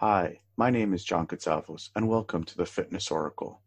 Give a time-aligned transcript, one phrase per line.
[0.00, 3.62] Hi, my name is John Katsavos, and welcome to the Fitness Oracle.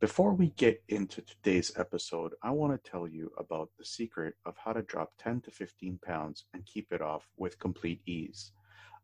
[0.00, 4.56] Before we get into today's episode, I want to tell you about the secret of
[4.56, 8.50] how to drop 10 to 15 pounds and keep it off with complete ease.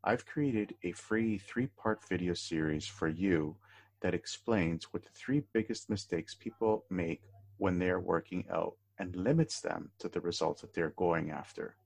[0.03, 3.55] I've created a free three part video series for you
[4.01, 7.23] that explains what the three biggest mistakes people make
[7.59, 11.77] when they're working out and limits them to the results that they're going after.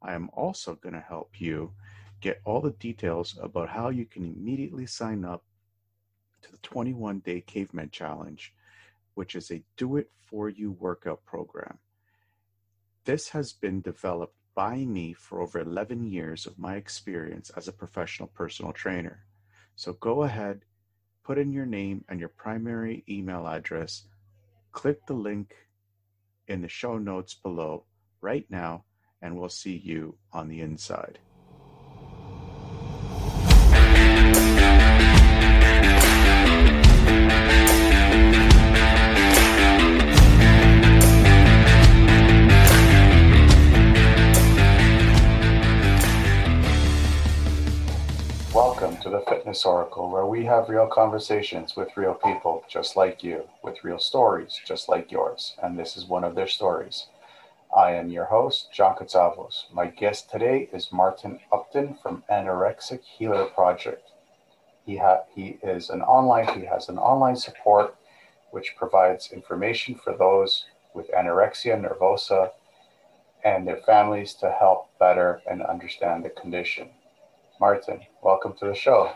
[0.00, 1.72] I am also going to help you
[2.20, 5.44] Get all the details about how you can immediately sign up
[6.42, 8.54] to the 21 Day Caveman Challenge,
[9.14, 11.78] which is a do it for you workout program.
[13.04, 17.72] This has been developed by me for over 11 years of my experience as a
[17.72, 19.24] professional personal trainer.
[19.76, 20.64] So go ahead,
[21.22, 24.04] put in your name and your primary email address,
[24.72, 25.54] click the link
[26.48, 27.84] in the show notes below
[28.20, 28.84] right now,
[29.20, 31.18] and we'll see you on the inside.
[49.28, 53.98] Fitness Oracle, where we have real conversations with real people just like you, with real
[53.98, 55.56] stories just like yours.
[55.60, 57.08] And this is one of their stories.
[57.76, 59.64] I am your host, John Katsavos.
[59.72, 64.12] My guest today is Martin Upton from Anorexic Healer Project.
[64.84, 67.96] He, ha- he is an online, he has an online support
[68.52, 72.50] which provides information for those with anorexia nervosa
[73.44, 76.90] and their families to help better and understand the condition.
[77.60, 79.12] Martin, welcome to the show.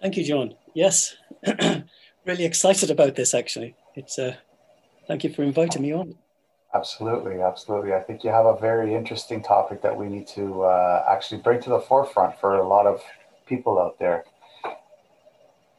[0.00, 0.54] Thank you, John.
[0.74, 1.16] Yes,
[2.26, 3.34] really excited about this.
[3.34, 4.18] Actually, it's.
[4.18, 4.34] Uh,
[5.06, 6.16] thank you for inviting me on.
[6.74, 7.94] Absolutely, absolutely.
[7.94, 11.62] I think you have a very interesting topic that we need to uh, actually bring
[11.62, 13.00] to the forefront for a lot of
[13.46, 14.24] people out there.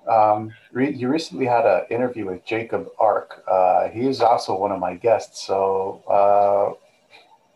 [0.10, 3.44] Um, re- you recently had an interview with Jacob Ark.
[3.46, 5.46] Uh, he is also one of my guests.
[5.46, 6.80] So, uh,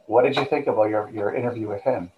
[0.08, 2.12] what did you think about your, your interview with him?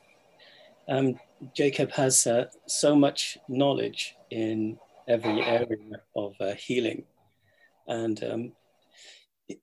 [0.88, 1.19] Um,
[1.56, 7.03] Jacob has uh, so much knowledge in every area of uh, healing.
[7.88, 8.52] And um,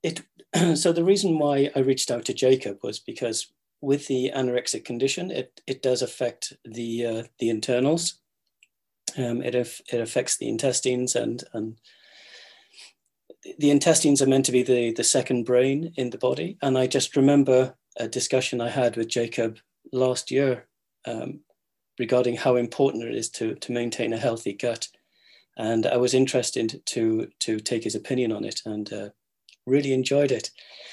[0.03, 0.21] it,
[0.75, 3.47] so the reason why I reached out to Jacob was because
[3.81, 8.19] with the anorexic condition, it, it does affect the, uh, the internals.
[9.17, 11.77] Um, it, it affects the intestines and, and
[13.57, 16.57] the intestines are meant to be the, the second brain in the body.
[16.61, 19.57] And I just remember a discussion I had with Jacob
[19.91, 20.67] last year
[21.05, 21.39] um,
[21.99, 24.87] regarding how important it is to, to maintain a healthy gut.
[25.57, 29.09] And I was interested to, to take his opinion on it and uh,
[29.65, 30.49] really enjoyed it.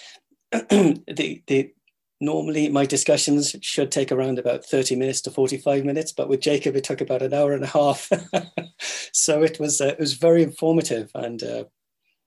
[0.50, 1.72] the, the,
[2.20, 6.74] normally my discussions should take around about 30 minutes to 45 minutes, but with Jacob,
[6.74, 8.10] it took about an hour and a half.
[9.12, 11.64] so it was, uh, it was very informative and uh,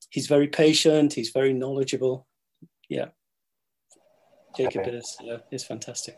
[0.09, 1.13] he's very patient.
[1.13, 2.25] He's very knowledgeable.
[2.87, 3.09] Yeah.
[4.55, 4.91] Jacob okay.
[4.91, 6.17] is, uh, is fantastic.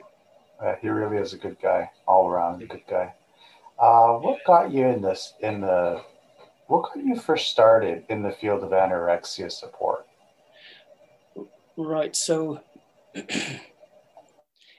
[0.62, 3.14] Uh, he really is a good guy, all around a good guy.
[3.80, 5.34] Uh, what got you in this?
[5.40, 6.04] In the
[6.68, 10.06] what got you first started in the field of anorexia support?
[11.76, 12.16] Right.
[12.16, 12.60] So
[13.16, 13.60] it's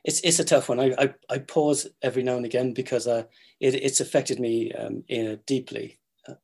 [0.04, 0.78] it's a tough one.
[0.78, 3.25] I, I, I pause every now and again because uh,
[3.59, 5.03] it, it's affected me um,
[5.47, 5.99] deeply.
[6.28, 6.34] Uh,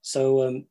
[0.00, 0.64] so um,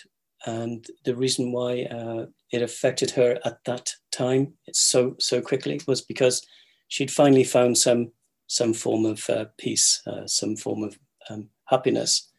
[0.47, 6.01] and the reason why uh, it affected her at that time so so quickly was
[6.01, 6.47] because
[6.89, 8.13] she'd finally found some
[8.47, 10.99] some form of uh, peace, uh, some form of
[11.29, 12.33] um, happiness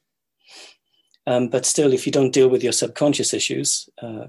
[1.28, 4.28] um, but still, if you don't deal with your subconscious issues uh,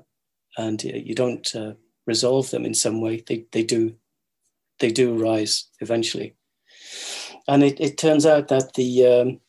[0.58, 1.74] and you don't uh,
[2.08, 3.94] resolve them in some way, they, they do
[4.80, 6.34] they do rise eventually.
[7.46, 9.40] And it, it turns out that the um,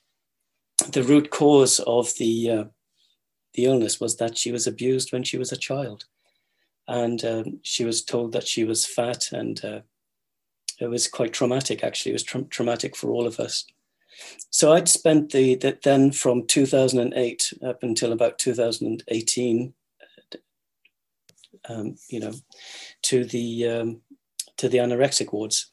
[0.92, 2.64] the root cause of the uh,
[3.56, 6.06] the illness was that she was abused when she was a child,
[6.88, 9.80] and um, she was told that she was fat and uh,
[10.80, 11.84] it was quite traumatic.
[11.84, 13.66] Actually, it was tra- traumatic for all of us.
[14.50, 19.74] So I'd spent the, the then from 2008 up until about 2018,
[21.68, 22.34] um, you know,
[23.04, 24.02] to the um,
[24.58, 25.72] to the anorexic wards.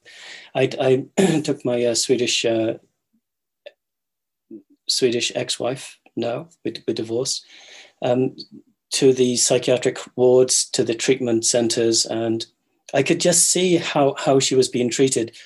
[0.54, 0.70] I,
[1.18, 2.74] I took my uh, Swedish uh,
[4.88, 7.44] Swedish ex-wife now with, with divorce
[8.02, 8.36] um,
[8.92, 12.46] to the psychiatric wards, to the treatment centres, and
[12.94, 15.36] I could just see how how she was being treated.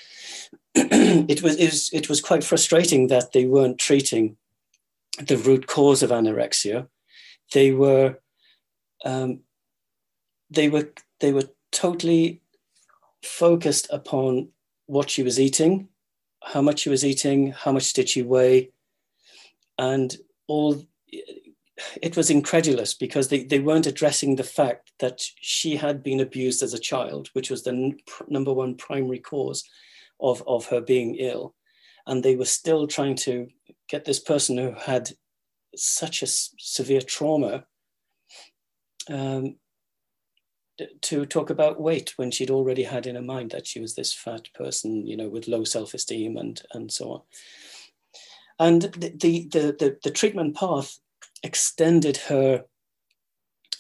[0.75, 4.37] it was it was it was quite frustrating that they weren't treating
[5.19, 6.87] the root cause of anorexia.
[7.53, 8.19] They were
[9.05, 9.41] um,
[10.49, 12.41] they were they were totally
[13.25, 14.51] focused upon
[14.87, 15.89] what she was eating,
[16.43, 18.71] how much she was eating, how much did she weigh,
[19.79, 20.17] and
[20.47, 20.85] all.
[22.03, 26.63] It was incredulous because they, they weren't addressing the fact that she had been abused
[26.63, 29.65] as a child, which was the n- number one primary cause
[30.21, 31.55] of, of her being ill.
[32.07, 33.49] And they were still trying to
[33.89, 35.11] get this person who had
[35.77, 37.65] such a severe trauma
[39.09, 39.57] um,
[41.03, 44.13] to talk about weight when she'd already had in her mind that she was this
[44.13, 47.23] fat person, you know, with low self-esteem and and so on.
[48.59, 49.11] And the
[49.51, 50.99] the the, the treatment path
[51.43, 52.65] extended her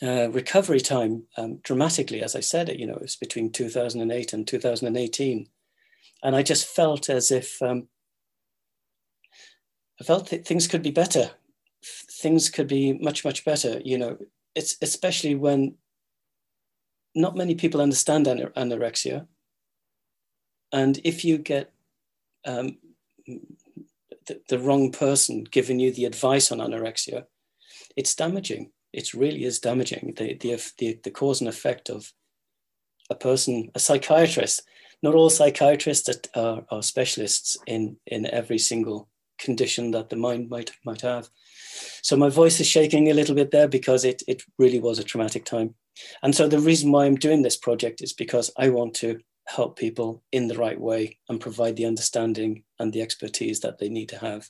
[0.03, 2.23] uh, recovery time um, dramatically.
[2.23, 5.47] As I said, you know it was between 2008 and 2018,
[6.23, 7.89] and I just felt as if um,
[10.01, 11.31] I felt that things could be better.
[12.13, 13.81] Things could be much much better.
[13.85, 14.19] You know,
[14.55, 15.77] it's especially when
[17.15, 19.27] not many people understand anorexia.
[20.73, 21.73] And if you get
[22.47, 22.79] um,
[23.27, 27.25] the, the, wrong person giving you the advice on anorexia,
[27.97, 28.71] it's damaging.
[28.93, 30.15] It really is damaging.
[30.17, 32.13] The, the, the, the cause and effect of
[33.11, 34.63] a person, a psychiatrist,
[35.03, 39.09] not all psychiatrists are, are specialists in, in every single
[39.39, 41.29] condition that the mind might, might have.
[42.03, 45.05] So my voice is shaking a little bit there because it, it really was a
[45.05, 45.75] traumatic time.
[46.23, 49.79] And so the reason why I'm doing this project is because I want to help
[49.79, 54.09] people in the right way and provide the understanding and the expertise that they need
[54.11, 54.49] to have.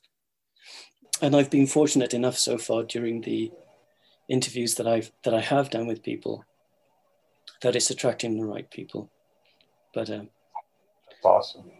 [1.22, 3.50] And I've been fortunate enough so far during the
[4.28, 6.44] interviews that I've that I have done with people
[7.62, 9.10] that it's attracting the right people.
[9.92, 10.30] But um,
[11.20, 11.70] that's awesome.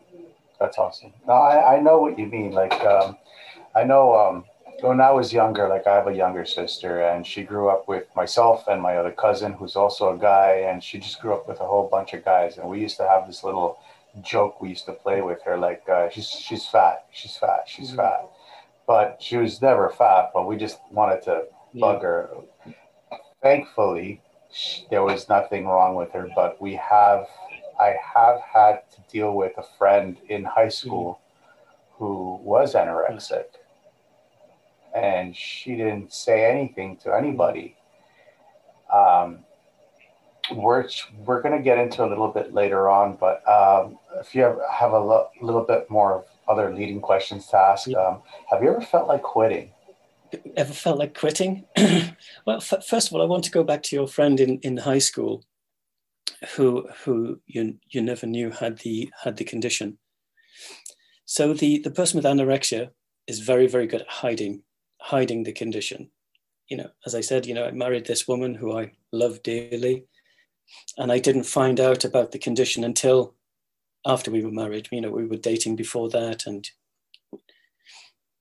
[0.58, 1.12] That's awesome.
[1.26, 2.52] No, I, I know what you mean.
[2.52, 3.16] Like um,
[3.74, 4.44] I know um,
[4.82, 8.04] when I was younger, like I have a younger sister, and she grew up with
[8.14, 11.60] myself and my other cousin, who's also a guy, and she just grew up with
[11.60, 12.58] a whole bunch of guys.
[12.58, 13.78] And we used to have this little
[14.22, 17.88] joke we used to play with her, like uh, she's she's fat, she's fat, she's
[17.88, 17.98] mm-hmm.
[17.98, 18.28] fat,
[18.86, 20.32] but she was never fat.
[20.34, 21.80] But we just wanted to yeah.
[21.80, 22.30] bug her.
[23.42, 24.20] Thankfully,
[24.52, 27.26] she, there was nothing wrong with her, but we have
[27.80, 32.04] I have had to deal with a friend in high school mm-hmm.
[32.04, 33.44] who was anorexic
[34.94, 37.76] and she didn't say anything to anybody.
[38.92, 39.40] Um,
[40.52, 40.88] we're
[41.18, 44.58] we're going to get into a little bit later on, but um, if you have,
[44.70, 48.70] have a lo- little bit more of other leading questions to ask, um, have you
[48.70, 49.70] ever felt like quitting?
[50.56, 51.64] Ever felt like quitting?
[52.46, 54.76] well, f- first of all, I want to go back to your friend in, in
[54.76, 55.44] high school,
[56.56, 59.98] who who you you never knew had the had the condition.
[61.24, 62.90] So the the person with anorexia
[63.26, 64.62] is very very good at hiding
[65.00, 66.10] hiding the condition.
[66.68, 70.04] You know, as I said, you know, I married this woman who I love dearly,
[70.96, 73.34] and I didn't find out about the condition until
[74.06, 74.88] after we were married.
[74.92, 76.68] You know, we were dating before that, and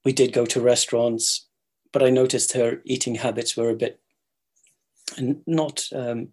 [0.06, 1.48] we did go to restaurants,
[1.92, 4.00] but I noticed her eating habits were a bit
[5.18, 5.88] and not.
[5.94, 6.30] Um,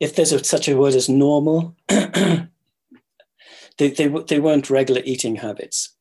[0.00, 2.48] if there's a, such a word as normal, they,
[3.78, 5.96] they they weren't regular eating habits,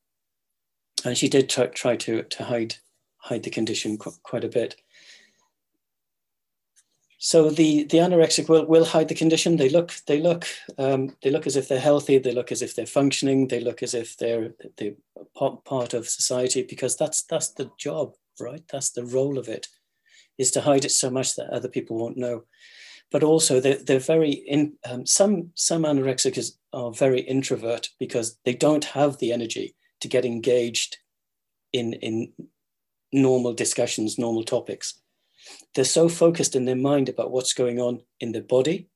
[1.04, 2.76] and she did try, try to to hide
[3.18, 4.76] hide the condition qu- quite a bit.
[7.20, 9.58] So the, the anorexic will, will hide the condition.
[9.58, 10.46] They look they look
[10.78, 12.20] um, they look as if they're healthy.
[12.20, 13.48] They look as if they're functioning.
[13.48, 14.96] They look as if they're they
[15.66, 18.64] part of society because that's that's the job, right?
[18.72, 19.68] That's the role of it,
[20.38, 22.44] is to hide it so much that other people won't know.
[23.12, 28.54] But also they're, they're very in um, some some anorexics are very introvert because they
[28.54, 30.98] don't have the energy to get engaged
[31.72, 32.34] in in
[33.14, 35.00] normal discussions, normal topics.
[35.74, 38.90] They're so focused in their mind about what's going on in their body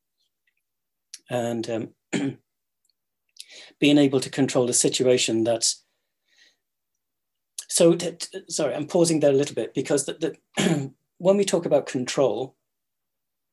[1.32, 1.90] and um,
[3.80, 5.84] being able to control a situation that's
[7.68, 7.98] so
[8.50, 12.56] sorry i'm pausing there a little bit because the, the when we talk about control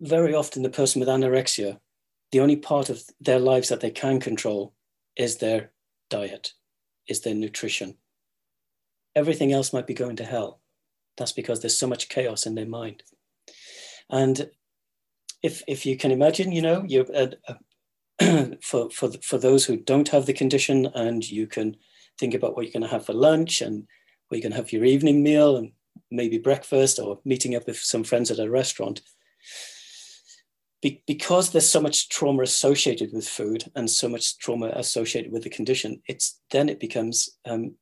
[0.00, 1.78] very often the person with anorexia
[2.30, 4.74] the only part of their lives that they can control
[5.16, 5.70] is their
[6.10, 6.52] diet,
[7.08, 7.96] is their nutrition.
[9.14, 10.60] Everything else might be going to hell.
[11.16, 13.02] That's because there's so much chaos in their mind.
[14.10, 14.50] And
[15.42, 17.54] if if you can imagine, you know, you uh,
[18.20, 21.76] uh, for for for those who don't have the condition, and you can
[22.18, 23.86] think about what you're going to have for lunch and
[24.28, 25.72] what you're going to have your evening meal and
[26.10, 29.00] maybe breakfast or meeting up with some friends at a restaurant.
[30.80, 35.42] Be- because there's so much trauma associated with food and so much trauma associated with
[35.42, 37.74] the condition, it's then it becomes um,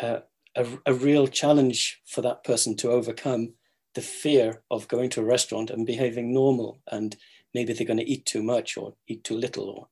[0.00, 0.22] a,
[0.56, 3.54] a, a real challenge for that person to overcome
[3.94, 7.16] the fear of going to a restaurant and behaving normal and
[7.54, 9.88] maybe they're going to eat too much or eat too little or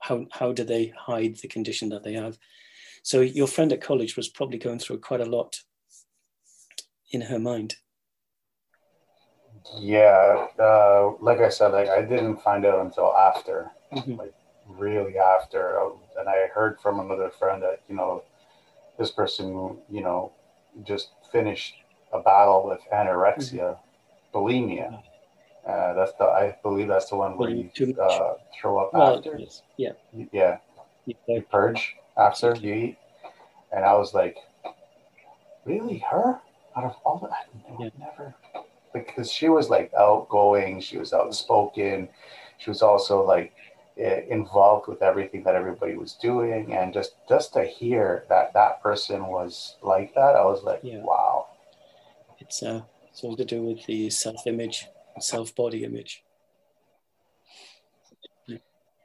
[0.00, 2.38] how, how do they hide the condition that they have?
[3.02, 5.56] So your friend at college was probably going through quite a lot
[7.10, 7.76] in her mind
[9.78, 14.16] yeah uh, like i said like i didn't find out until after mm-hmm.
[14.16, 14.34] like
[14.68, 15.78] really after
[16.18, 18.22] and i heard from another friend that you know
[18.98, 20.32] this person you know
[20.82, 21.74] just finished
[22.12, 24.38] a battle with anorexia, mm-hmm.
[24.38, 25.02] bulimia.
[25.66, 29.38] Uh, that's the I believe that's the one where you uh, throw up well, after.
[29.76, 29.92] Yeah.
[30.32, 30.58] Yeah.
[31.06, 32.98] You purge after you eat,
[33.72, 34.36] and I was like,
[35.64, 36.40] really her
[36.76, 37.48] out of all that?
[37.68, 37.90] No, yeah.
[37.98, 38.34] never.
[38.94, 42.08] Because she was like outgoing, she was outspoken,
[42.58, 43.52] she was also like
[43.96, 49.26] involved with everything that everybody was doing, and just just to hear that that person
[49.26, 51.02] was like that, I was like, yeah.
[51.02, 51.46] wow
[52.44, 54.86] it's, uh, it's all to do with the self image,
[55.20, 56.22] self body image.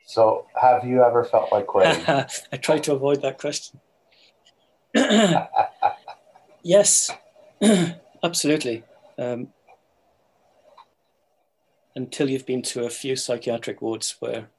[0.06, 2.04] So, have you ever felt like quitting?
[2.52, 3.80] I try to avoid that question.
[6.64, 7.12] yes,
[8.24, 8.84] absolutely.
[9.20, 9.50] Um,
[12.00, 14.50] until you've been to a few psychiatric wards where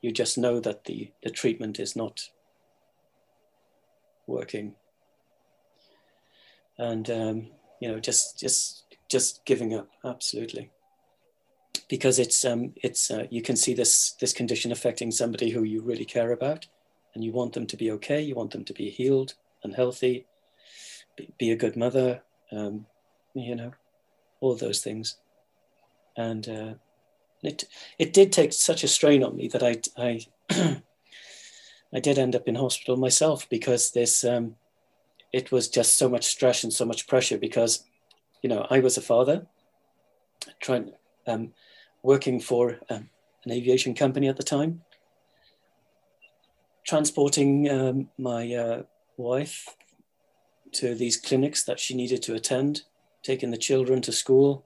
[0.00, 2.30] you just know that the, the treatment is not
[4.26, 4.74] working.
[6.78, 7.48] And um,
[7.80, 10.70] you know just just just giving up absolutely
[11.88, 15.80] because it's um it's uh, you can see this this condition affecting somebody who you
[15.82, 16.66] really care about
[17.14, 20.26] and you want them to be okay you want them to be healed and healthy
[21.16, 22.86] be, be a good mother um,
[23.34, 23.72] you know
[24.40, 25.16] all those things
[26.18, 26.74] and uh,
[27.42, 27.64] it
[27.98, 30.26] it did take such a strain on me that I I
[31.94, 34.56] I did end up in hospital myself because this um,
[35.32, 37.84] it was just so much stress and so much pressure because,
[38.42, 39.46] you know, I was a father,
[40.60, 40.92] trying
[41.26, 41.52] um,
[42.02, 43.10] working for um,
[43.44, 44.82] an aviation company at the time,
[46.86, 48.82] transporting um, my uh,
[49.16, 49.68] wife
[50.72, 52.82] to these clinics that she needed to attend,
[53.22, 54.64] taking the children to school,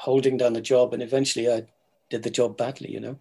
[0.00, 1.66] holding down the job, and eventually I
[2.08, 3.20] did the job badly, you know,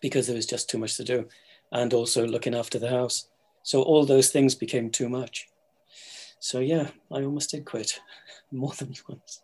[0.00, 1.28] because there was just too much to do,
[1.72, 3.28] and also looking after the house.
[3.62, 5.48] So all those things became too much.
[6.38, 8.00] So yeah, I almost did quit
[8.50, 9.42] more than once.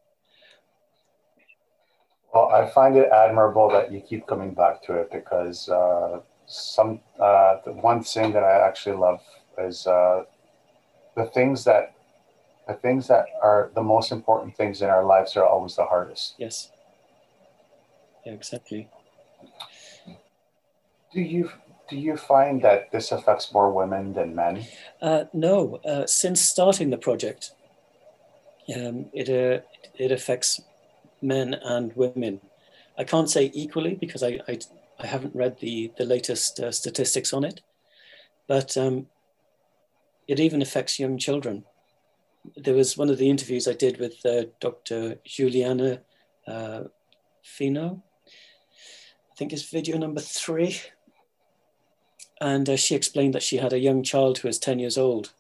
[2.33, 7.01] Well, I find it admirable that you keep coming back to it because uh, some
[7.21, 9.21] uh, the one thing that I actually love
[9.59, 10.23] is uh,
[11.17, 11.95] the things that
[12.67, 16.35] the things that are the most important things in our lives are always the hardest.
[16.39, 16.71] Yes.
[18.25, 18.89] Yeah, exactly.
[21.13, 21.51] Do you
[21.89, 24.65] do you find that this affects more women than men?
[25.01, 25.77] Uh, no.
[25.85, 27.53] Uh, since starting the project,
[28.75, 29.63] um, it, uh,
[29.99, 30.63] it affects
[31.21, 32.41] men and women.
[32.97, 34.59] I can't say equally because I, I,
[34.99, 37.61] I haven't read the, the latest uh, statistics on it,
[38.47, 39.07] but um,
[40.29, 41.65] it even affects young children.
[42.57, 45.17] There was one of the interviews I did with uh, Dr.
[45.25, 46.01] Juliana
[46.47, 46.85] uh,
[47.43, 48.03] Fino.
[48.27, 50.81] I think it's video number three
[52.41, 55.33] and uh, she explained that she had a young child who was 10 years old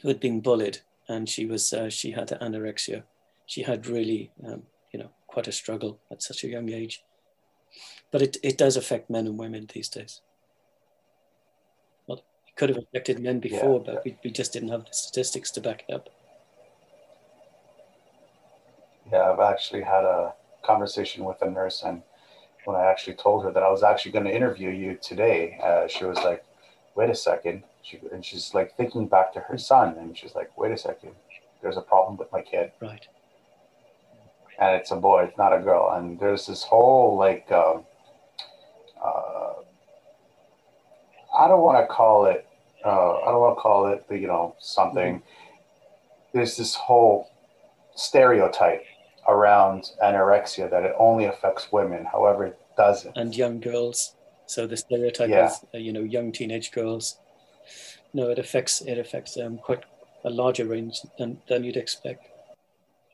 [0.00, 3.02] who had been bullied and she was uh, she had anorexia.
[3.46, 7.02] She had really, um, you know, quite a struggle at such a young age.
[8.10, 10.22] But it, it does affect men and women these days.
[12.56, 13.94] Could have affected men before, yeah.
[13.94, 16.08] but we, we just didn't have the statistics to back it up.
[19.10, 22.02] Yeah, I've actually had a conversation with a nurse and
[22.64, 25.88] when I actually told her that I was actually going to interview you today, uh,
[25.88, 26.44] she was like,
[26.94, 27.64] wait a second.
[27.82, 31.12] She, and she's like thinking back to her son, and she's like, wait a second,
[31.60, 32.72] there's a problem with my kid.
[32.80, 33.06] Right.
[34.60, 35.90] And it's a boy, it's not a girl.
[35.94, 37.84] And there's this whole like, um,
[39.04, 39.54] uh,
[41.36, 42.46] I don't want to call it,
[42.84, 45.16] uh, I don't want to call it, you know, something.
[45.16, 45.26] Mm-hmm.
[46.34, 47.30] There's this whole
[47.94, 48.84] stereotype
[49.28, 52.04] around anorexia that it only affects women.
[52.04, 53.16] However, it doesn't.
[53.16, 54.14] And young girls.
[54.46, 55.46] So the stereotype yeah.
[55.46, 57.18] of uh, you know young teenage girls.
[58.12, 59.84] No, it affects it affects um, quite
[60.24, 62.26] a larger range than, than you'd expect.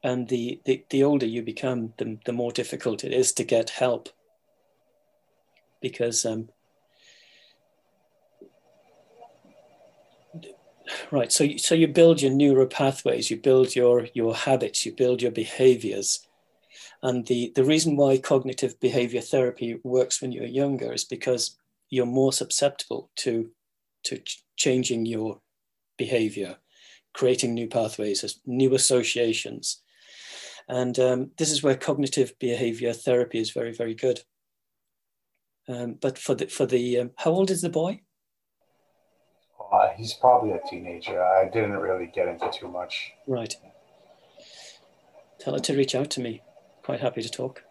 [0.02, 3.70] And the, the, the older you become, the, the more difficult it is to get
[3.70, 4.08] help.
[5.80, 6.50] Because um,
[11.10, 15.22] right so so you build your neural pathways you build your your habits you build
[15.22, 16.26] your behaviors.
[17.02, 21.56] And the the reason why cognitive behavior therapy works when you're younger is because
[21.90, 23.50] you're more susceptible to
[24.04, 25.40] to ch- changing your
[25.96, 26.56] behavior
[27.14, 29.82] creating new pathways new associations.
[30.68, 34.20] And um, this is where cognitive behavior therapy is very very good.
[35.68, 38.00] Um, but for the for the um, how old is the boy
[39.70, 41.22] uh, he's probably a teenager.
[41.22, 43.12] I didn't really get into too much.
[43.26, 43.54] Right.
[45.38, 46.42] Tell her to reach out to me.
[46.82, 47.62] Quite happy to talk.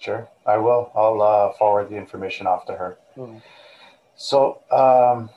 [0.00, 0.92] Sure, I will.
[0.94, 2.98] I'll uh, forward the information off to her.
[3.16, 3.40] Oh.
[4.16, 5.30] So, um,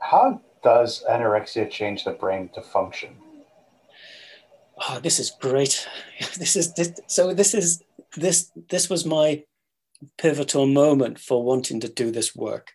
[0.00, 3.16] how does anorexia change the brain to function?
[4.88, 5.86] Oh, this is great.
[6.38, 7.32] This is this, so.
[7.34, 7.82] This is
[8.16, 8.50] this.
[8.70, 9.44] This was my
[10.18, 12.72] pivotal moment for wanting to do this work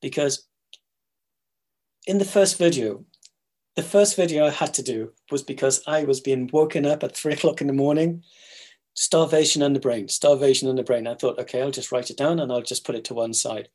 [0.00, 0.46] because
[2.06, 3.04] in the first video,
[3.76, 7.16] the first video I had to do was because I was being woken up at
[7.16, 8.22] three o'clock in the morning,
[8.94, 11.06] starvation in the brain, starvation in the brain.
[11.06, 13.32] I thought, okay, I'll just write it down and I'll just put it to one
[13.32, 13.68] side.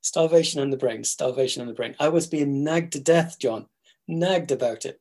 [0.00, 1.94] Starvation in the brain, starvation in the brain.
[2.00, 3.66] I was being nagged to death, John,
[4.08, 5.00] nagged about it.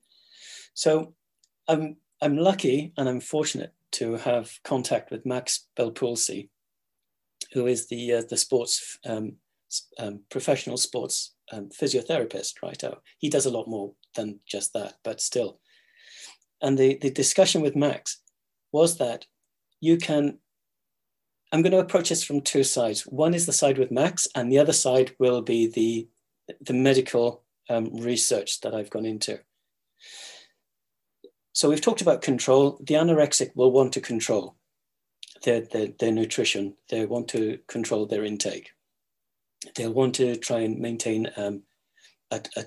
[0.74, 1.16] So
[1.68, 6.50] I'm, I'm lucky and I'm fortunate to have contact with Max Belpulsi,
[7.54, 9.38] who is the, uh, the sports um,
[9.98, 12.84] um, professional sports um, physiotherapist, right?
[12.84, 15.60] Oh, he does a lot more than just that, but still.
[16.62, 18.22] And the, the discussion with Max
[18.72, 19.26] was that
[19.80, 20.38] you can,
[21.52, 23.02] I'm going to approach this from two sides.
[23.02, 26.08] One is the side with Max, and the other side will be the,
[26.62, 29.40] the medical um, research that I've gone into.
[31.54, 32.80] So we've talked about control.
[32.86, 34.56] The anorexic will want to control
[35.44, 36.76] their, their, their nutrition.
[36.90, 38.72] They want to control their intake
[39.76, 41.64] they'll want to try and maintain um,
[42.32, 42.66] a, a,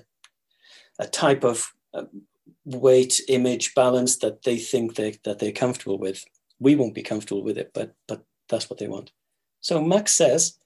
[0.99, 2.03] a, type of uh,
[2.63, 6.23] weight image balance that they think they, that they're comfortable with.
[6.59, 9.11] We won't be comfortable with it, but, but that's what they want.
[9.61, 10.57] So Max says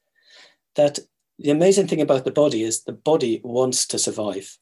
[0.76, 1.00] that
[1.40, 4.58] the amazing thing about the body is the body wants to survive.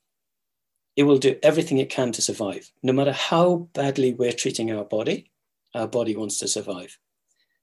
[0.95, 2.71] It will do everything it can to survive.
[2.81, 5.31] No matter how badly we're treating our body,
[5.73, 6.97] our body wants to survive.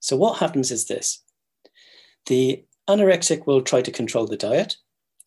[0.00, 1.22] So what happens is this.
[2.26, 4.76] The Anorexic will try to control the diet.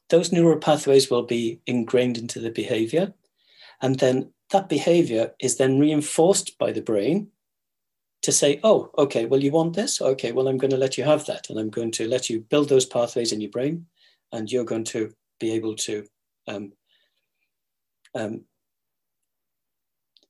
[0.09, 3.13] Those neural pathways will be ingrained into the behavior.
[3.81, 7.29] And then that behavior is then reinforced by the brain
[8.21, 10.01] to say, oh, okay, well, you want this?
[10.01, 11.49] Okay, well, I'm going to let you have that.
[11.49, 13.85] And I'm going to let you build those pathways in your brain.
[14.31, 16.05] And you're going to be able to
[16.47, 16.73] um,
[18.15, 18.41] um,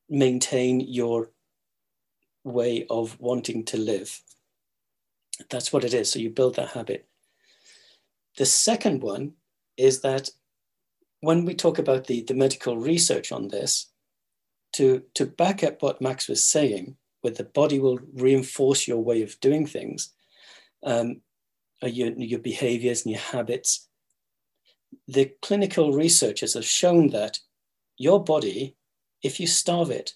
[0.09, 1.31] maintain your
[2.43, 4.21] way of wanting to live.
[5.49, 6.11] That's what it is.
[6.11, 7.07] So you build that habit.
[8.37, 9.33] The second one
[9.75, 10.29] is that
[11.21, 13.87] when we talk about the, the medical research on this,
[14.73, 19.23] to, to back up what Max was saying, where the body will reinforce your way
[19.23, 20.13] of doing things,
[20.83, 21.21] um,
[21.81, 23.87] your, your behaviors and your habits,
[25.07, 27.39] the clinical researchers have shown that
[27.97, 28.75] your body,
[29.23, 30.13] if you starve it,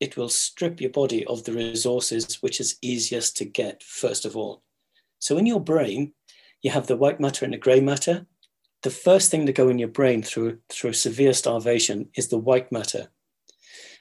[0.00, 4.36] it will strip your body of the resources which is easiest to get, first of
[4.36, 4.62] all.
[5.18, 6.12] So in your brain,
[6.64, 8.26] you have the white matter and the gray matter.
[8.82, 12.72] The first thing to go in your brain through, through severe starvation is the white
[12.72, 13.08] matter.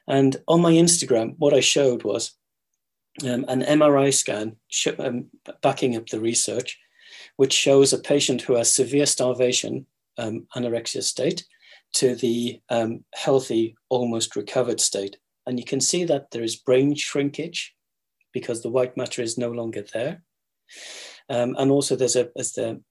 [0.07, 2.31] And on my Instagram, what I showed was
[3.21, 5.25] um, an MRI scan sh- um,
[5.61, 6.79] backing up the research,
[7.35, 9.85] which shows a patient who has severe starvation,
[10.17, 11.45] um, anorexia state,
[11.95, 15.17] to the um, healthy, almost recovered state.
[15.45, 17.75] And you can see that there is brain shrinkage
[18.31, 20.23] because the white matter is no longer there.
[21.29, 22.81] Um, and also there's a the,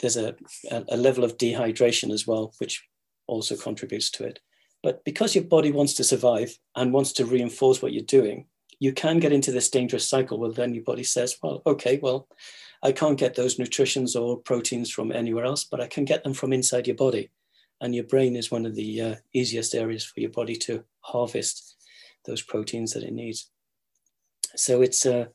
[0.00, 0.34] there's a,
[0.70, 2.84] a level of dehydration as well, which
[3.26, 4.40] also contributes to it.
[4.82, 8.46] But because your body wants to survive and wants to reinforce what you're doing,
[8.80, 12.26] you can get into this dangerous cycle where then your body says, well, okay, well,
[12.82, 16.34] I can't get those nutritions or proteins from anywhere else, but I can get them
[16.34, 17.30] from inside your body.
[17.80, 21.76] And your brain is one of the uh, easiest areas for your body to harvest
[22.24, 23.50] those proteins that it needs.
[24.56, 25.28] So it's a,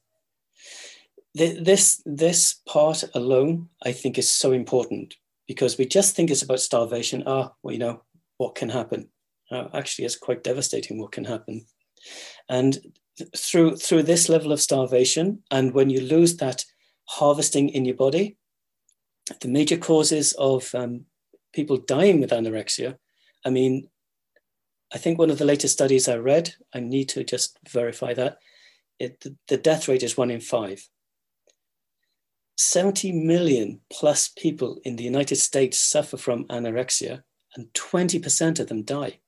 [1.39, 5.15] uh, this this part alone, I think, is so important
[5.47, 7.23] because we just think it's about starvation.
[7.25, 8.03] Ah, well, you know,
[8.37, 9.09] what can happen?
[9.51, 11.65] Uh, actually, it's quite devastating what can happen.
[12.49, 12.77] And
[13.35, 16.63] through through this level of starvation, and when you lose that
[17.07, 18.37] harvesting in your body.
[19.41, 21.05] The major causes of um,
[21.53, 22.97] people dying with anorexia,
[23.45, 23.89] I mean,
[24.93, 28.37] I think one of the latest studies I read, I need to just verify that,
[28.99, 30.87] it, the, the death rate is one in five.
[32.57, 37.21] 70 million plus people in the United States suffer from anorexia,
[37.55, 39.19] and 20% of them die.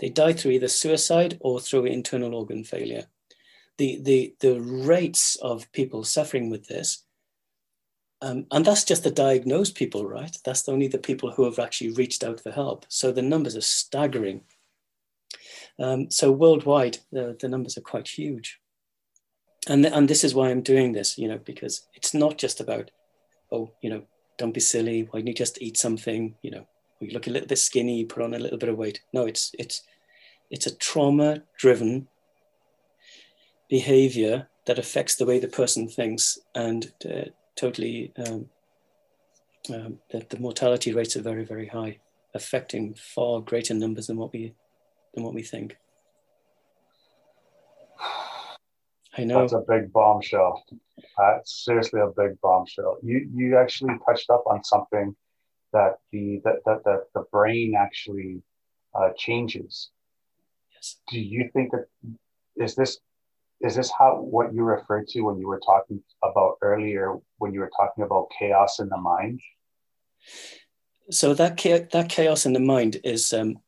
[0.00, 3.06] They die through either suicide or through internal organ failure.
[3.78, 7.04] The, the, the rates of people suffering with this,
[8.20, 10.36] um, and that's just the diagnosed people, right?
[10.44, 12.84] That's only the people who have actually reached out for help.
[12.88, 14.42] So the numbers are staggering.
[15.78, 18.60] Um, so worldwide, the, the numbers are quite huge
[19.68, 22.90] and and this is why I'm doing this, you know, because it's not just about,
[23.50, 24.02] oh, you know,
[24.38, 25.08] don't be silly.
[25.10, 26.34] Why don't you just eat something?
[26.42, 26.66] You know,
[27.00, 29.00] you look a little bit skinny, You put on a little bit of weight.
[29.12, 29.82] No, it's it's
[30.50, 32.08] it's a trauma-driven
[33.70, 38.46] behavior that affects the way the person thinks, and uh, totally um,
[39.72, 41.98] um, the, the mortality rates are very very high,
[42.34, 44.54] affecting far greater numbers than what we
[45.14, 45.76] than what we think.
[49.16, 49.40] I know.
[49.40, 50.64] That's a big bombshell.
[51.18, 52.98] Uh, seriously a big bombshell.
[53.02, 55.14] You you actually touched up on something
[55.72, 58.42] that the that that, that the brain actually
[58.94, 59.90] uh, changes.
[60.74, 60.96] Yes.
[61.10, 61.86] Do you think that
[62.56, 62.98] is this
[63.60, 67.60] is this how what you referred to when you were talking about earlier when you
[67.60, 69.40] were talking about chaos in the mind?
[71.10, 71.58] So that
[71.92, 73.58] that chaos in the mind is um,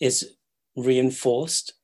[0.00, 0.34] is
[0.76, 1.74] reinforced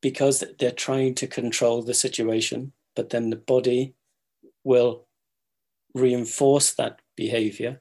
[0.00, 3.94] because they're trying to control the situation, but then the body
[4.64, 5.06] will
[5.94, 7.80] reinforce that behavior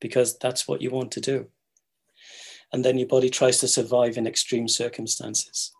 [0.00, 1.46] because that's what you want to do.
[2.72, 5.72] And then your body tries to survive in extreme circumstances.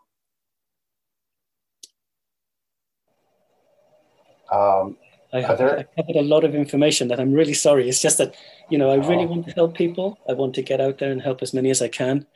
[4.50, 4.96] Um,
[5.32, 5.78] I, have, there...
[5.78, 7.88] I covered a lot of information that I'm really sorry.
[7.88, 8.34] It's just that,
[8.68, 9.28] you know, I really oh.
[9.28, 10.18] want to help people.
[10.28, 12.26] I want to get out there and help as many as I can.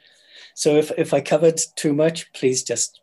[0.54, 3.00] So if, if I covered too much, please just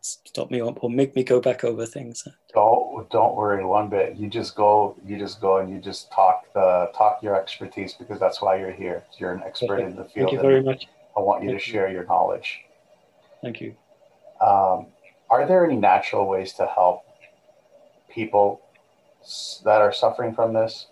[0.00, 2.26] stop me up or make me go back over things.
[2.54, 4.16] Don't don't worry one bit.
[4.16, 8.18] You just go you just go and you just talk the talk your expertise because
[8.18, 9.04] that's why you're here.
[9.18, 9.84] You're an expert okay.
[9.84, 10.30] in the field.
[10.30, 10.86] Thank you very much.
[11.16, 11.94] I want you Thank to share you.
[11.94, 12.60] your knowledge.
[13.42, 13.74] Thank you.
[14.40, 14.86] Um,
[15.28, 17.04] are there any natural ways to help
[18.08, 18.62] people
[19.64, 20.86] that are suffering from this?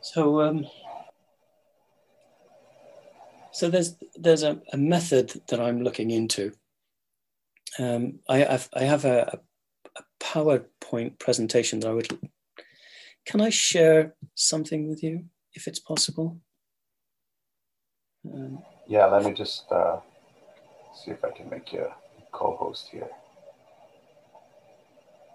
[0.00, 0.66] So um,
[3.52, 6.52] so there's there's a, a method that I'm looking into
[7.78, 9.38] um, I, I've, I have a,
[9.96, 12.18] a PowerPoint presentation that I would.
[13.24, 16.38] Can I share something with you, if it's possible?
[18.32, 19.98] Um, yeah, let me just uh,
[20.94, 21.92] see if I can make you a
[22.32, 23.08] co-host here.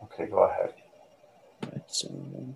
[0.04, 0.73] Okay, go ahead.
[1.63, 2.56] Right, so, um,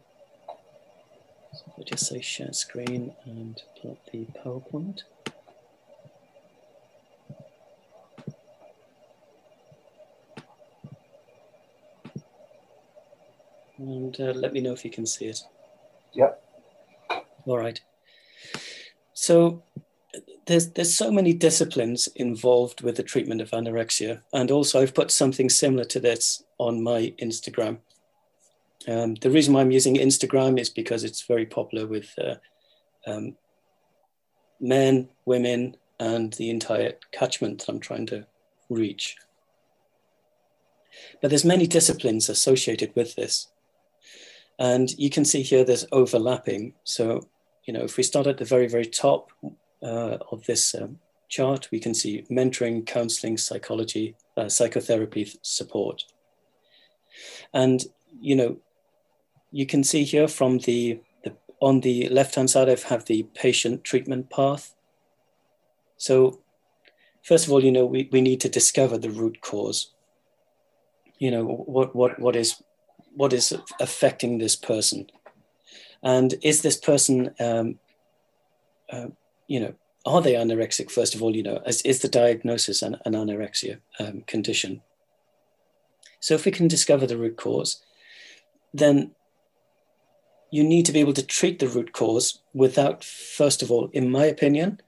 [1.54, 5.02] so if I just say share screen and up the PowerPoint.
[13.82, 15.40] And uh, let me know if you can see it.
[16.14, 16.44] Yep.
[17.46, 17.80] All right.
[19.14, 19.64] So
[20.46, 25.12] there's there's so many disciplines involved with the treatment of anorexia, and also I've put
[25.12, 27.80] something similar to this on my Instagram.
[28.88, 32.36] Um, the reason why I'm using Instagram is because it's very popular with uh,
[33.06, 33.36] um,
[34.60, 38.26] men, women, and the entire catchment that I'm trying to
[38.70, 39.18] reach.
[41.22, 43.48] But there's many disciplines associated with this.
[44.62, 46.76] And you can see here there's overlapping.
[46.84, 47.28] So,
[47.66, 49.32] you know, if we start at the very, very top
[49.82, 56.04] uh, of this um, chart, we can see mentoring, counseling, psychology, uh, psychotherapy support.
[57.56, 57.84] And,
[58.22, 58.58] you know,
[59.52, 63.84] you can see here from the, the on the left-hand side, I have the patient
[63.84, 64.76] treatment path.
[65.98, 66.40] So
[67.24, 69.92] first of all, you know, we, we need to discover the root cause.
[71.18, 72.62] You know, what, what, what is
[73.16, 75.08] what is affecting this person?
[76.04, 77.80] And is this person um,
[78.92, 79.08] uh,
[79.48, 79.74] you know
[80.06, 83.80] are they anorexic first of all you know is, is the diagnosis an, an anorexia
[84.00, 84.82] um, condition?
[86.20, 87.84] So if we can discover the root cause
[88.74, 89.12] then
[90.50, 94.10] you need to be able to treat the root cause without first of all in
[94.10, 94.80] my opinion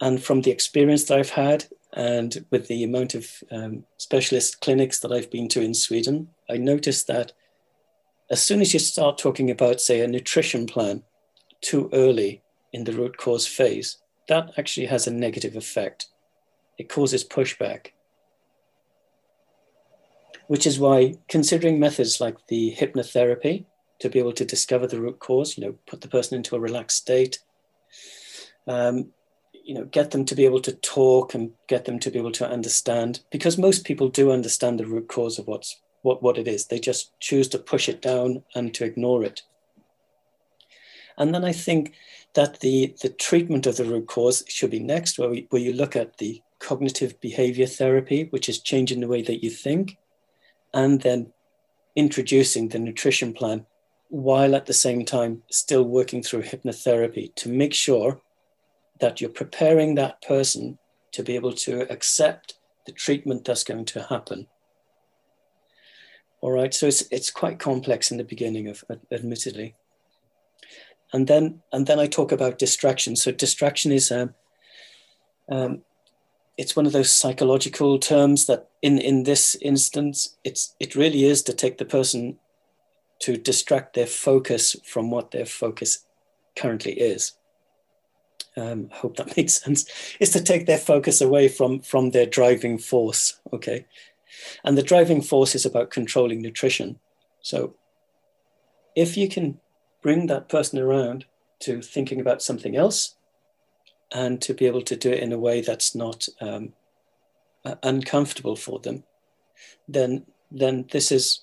[0.00, 5.00] and from the experience that i've had and with the amount of um, specialist clinics
[5.00, 7.32] that I've been to in Sweden, I noticed that
[8.30, 11.02] as soon as you start talking about, say, a nutrition plan
[11.60, 16.06] too early in the root cause phase, that actually has a negative effect.
[16.78, 17.92] It causes pushback.
[20.48, 23.64] which is why considering methods like the hypnotherapy
[24.00, 26.60] to be able to discover the root cause, you know, put the person into a
[26.60, 27.38] relaxed state,
[28.66, 29.10] um,
[29.52, 32.32] you know, get them to be able to talk and get them to be able
[32.32, 36.48] to understand, because most people do understand the root cause of what's what, what it
[36.48, 36.66] is.
[36.66, 39.42] They just choose to push it down and to ignore it.
[41.16, 41.94] And then I think
[42.34, 45.72] that the, the treatment of the root cause should be next, where, we, where you
[45.72, 49.96] look at the cognitive behavior therapy, which is changing the way that you think,
[50.72, 51.32] and then
[51.96, 53.66] introducing the nutrition plan
[54.08, 58.20] while at the same time still working through hypnotherapy to make sure
[59.00, 60.78] that you're preparing that person
[61.12, 62.54] to be able to accept
[62.86, 64.46] the treatment that's going to happen.
[66.40, 69.74] All right, so it's, it's quite complex in the beginning of admittedly.
[71.12, 73.16] And then and then I talk about distraction.
[73.16, 74.34] So distraction is um,
[75.48, 75.82] um,
[76.58, 81.42] it's one of those psychological terms that in in this instance it's it really is
[81.44, 82.38] to take the person
[83.20, 86.04] to distract their focus from what their focus
[86.56, 87.32] currently is
[88.56, 89.86] um, I hope that makes sense
[90.20, 93.86] is to take their focus away from from their driving force okay
[94.64, 96.98] and the driving force is about controlling nutrition
[97.40, 97.74] so
[98.94, 99.60] if you can
[100.02, 101.24] bring that person around
[101.60, 103.16] to thinking about something else
[104.12, 106.72] and to be able to do it in a way that's not um,
[107.64, 109.04] uh, uncomfortable for them,
[109.86, 111.42] then then this is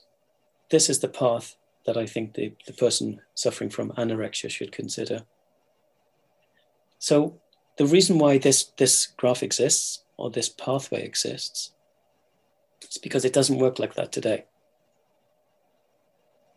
[0.71, 5.23] this is the path that I think the, the person suffering from anorexia should consider.
[6.97, 7.39] So
[7.77, 11.71] the reason why this this graph exists or this pathway exists
[12.89, 14.45] is because it doesn't work like that today.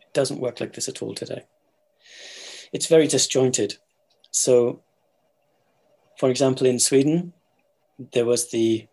[0.01, 1.45] It doesn't work like this at all today.
[2.71, 3.77] It's very disjointed.
[4.31, 4.81] So
[6.19, 7.31] for example, in Sweden,
[8.11, 8.87] there was the,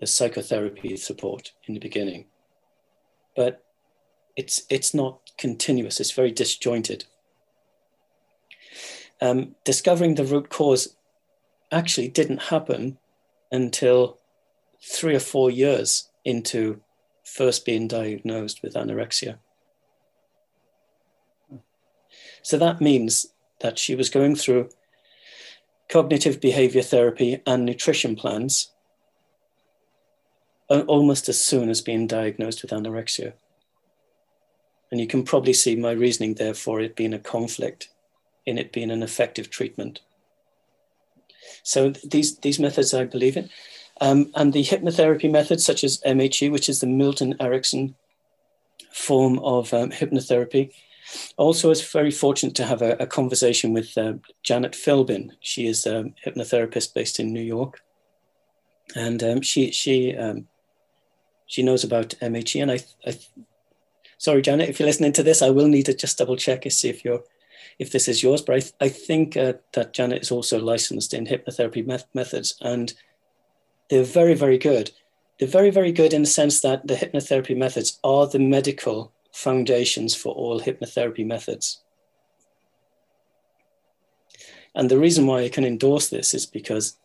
[0.00, 2.24] the psychotherapy support in the beginning,
[3.36, 3.62] but
[4.36, 7.04] it's, it's not continuous, it's very disjointed.
[9.20, 10.96] Um, discovering the root cause
[11.70, 12.96] actually didn't happen
[13.52, 14.18] until
[14.82, 16.80] three or four years into
[17.24, 19.38] first being diagnosed with anorexia.
[22.42, 23.26] So that means
[23.60, 24.70] that she was going through
[25.92, 28.72] cognitive behavior therapy, and nutrition plans
[30.68, 33.34] almost as soon as being diagnosed with anorexia.
[34.90, 37.90] And you can probably see my reasoning there for it being a conflict
[38.46, 40.00] in it being an effective treatment.
[41.62, 43.50] So these, these methods I believe in.
[44.02, 47.94] Um, and the hypnotherapy methods, such as MHE, which is the Milton Erickson
[48.92, 50.72] form of um, hypnotherapy,
[51.36, 55.30] also, I was very fortunate to have a, a conversation with uh, Janet Philbin.
[55.40, 57.80] She is a hypnotherapist based in New York,
[58.96, 60.46] and um, she she um,
[61.46, 62.62] she knows about MHE.
[62.62, 63.18] And I, I,
[64.18, 66.72] sorry, Janet, if you're listening to this, I will need to just double check and
[66.72, 67.24] see if you're
[67.78, 68.40] if this is yours.
[68.40, 72.94] But I, I think uh, that Janet is also licensed in hypnotherapy met- methods, and
[73.92, 74.90] they're very very good.
[75.38, 80.14] They're very very good in the sense that the hypnotherapy methods are the medical foundations
[80.14, 81.82] for all hypnotherapy methods.
[84.74, 86.96] And the reason why I can endorse this is because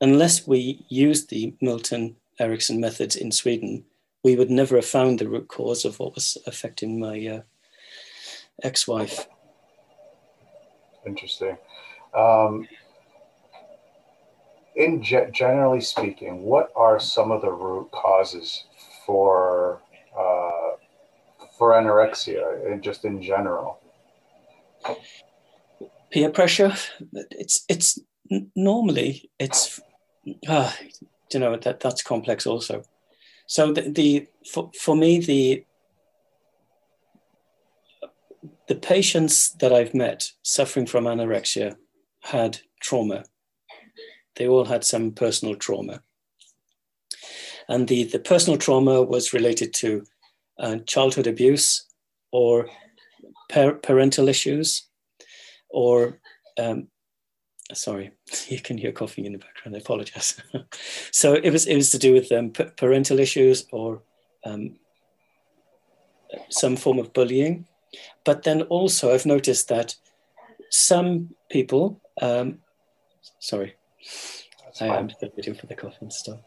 [0.00, 3.84] unless we used the Milton Erickson methods in Sweden,
[4.24, 7.40] we would never have found the root cause of what was affecting my uh,
[8.62, 9.28] ex wife.
[11.06, 11.58] Interesting.
[12.14, 12.66] Um,
[14.76, 18.64] in ge- generally speaking, what are some of the root causes
[19.04, 19.80] for
[20.16, 20.76] uh,
[21.58, 23.80] for anorexia and just in general?
[26.10, 26.74] Peer pressure.
[27.30, 27.98] It's it's
[28.54, 29.80] normally it's
[30.48, 30.72] uh,
[31.32, 32.82] you know that that's complex also.
[33.46, 35.64] So the, the for, for me the
[38.68, 41.76] the patients that I've met suffering from anorexia
[42.20, 43.24] had trauma.
[44.36, 46.00] They all had some personal trauma.
[47.68, 50.04] And the, the personal trauma was related to
[50.58, 51.86] uh, childhood abuse
[52.30, 52.68] or
[53.50, 54.86] par- parental issues
[55.70, 56.20] or
[56.58, 56.88] um,
[57.72, 58.12] sorry
[58.48, 60.40] you can hear coughing in the background i apologize
[61.10, 64.02] so it was it was to do with um, p- parental issues or
[64.44, 64.76] um,
[66.50, 67.66] some form of bullying
[68.24, 69.94] but then also i've noticed that
[70.70, 72.58] some people um,
[73.38, 73.75] sorry
[74.80, 76.38] i am still waiting for the coughing stuff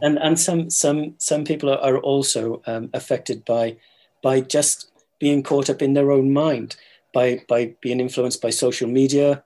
[0.00, 3.76] and and some some some people are, are also um, affected by
[4.22, 6.76] by just being caught up in their own mind
[7.12, 9.44] by by being influenced by social media.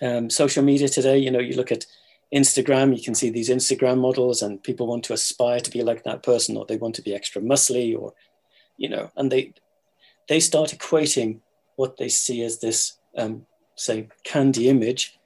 [0.00, 1.86] Um, social media today you know you look at
[2.34, 6.04] Instagram, you can see these Instagram models, and people want to aspire to be like
[6.04, 8.12] that person, or they want to be extra muscly, or
[8.76, 9.54] you know, and they
[10.28, 11.40] they start equating
[11.76, 13.46] what they see as this, um,
[13.76, 15.17] say, candy image,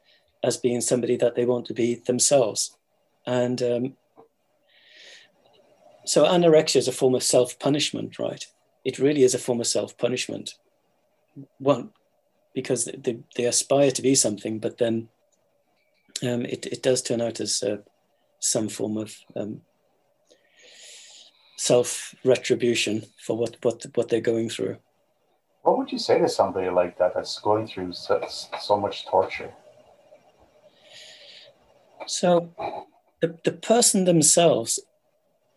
[0.43, 2.77] as being somebody that they want to be themselves,
[3.27, 3.97] and um,
[6.05, 8.45] so anorexia is a form of self punishment, right?
[8.85, 10.55] It really is a form of self punishment.
[11.59, 11.91] One,
[12.55, 15.09] because they, they aspire to be something, but then
[16.23, 17.79] um, it, it does turn out as uh,
[18.41, 19.61] some form of um,
[21.57, 24.77] self retribution for what, what, what they're going through.
[25.63, 28.21] What would you say to somebody like that that's going through so,
[28.61, 29.53] so much torture?
[32.07, 32.51] So,
[33.21, 34.81] the, the person themselves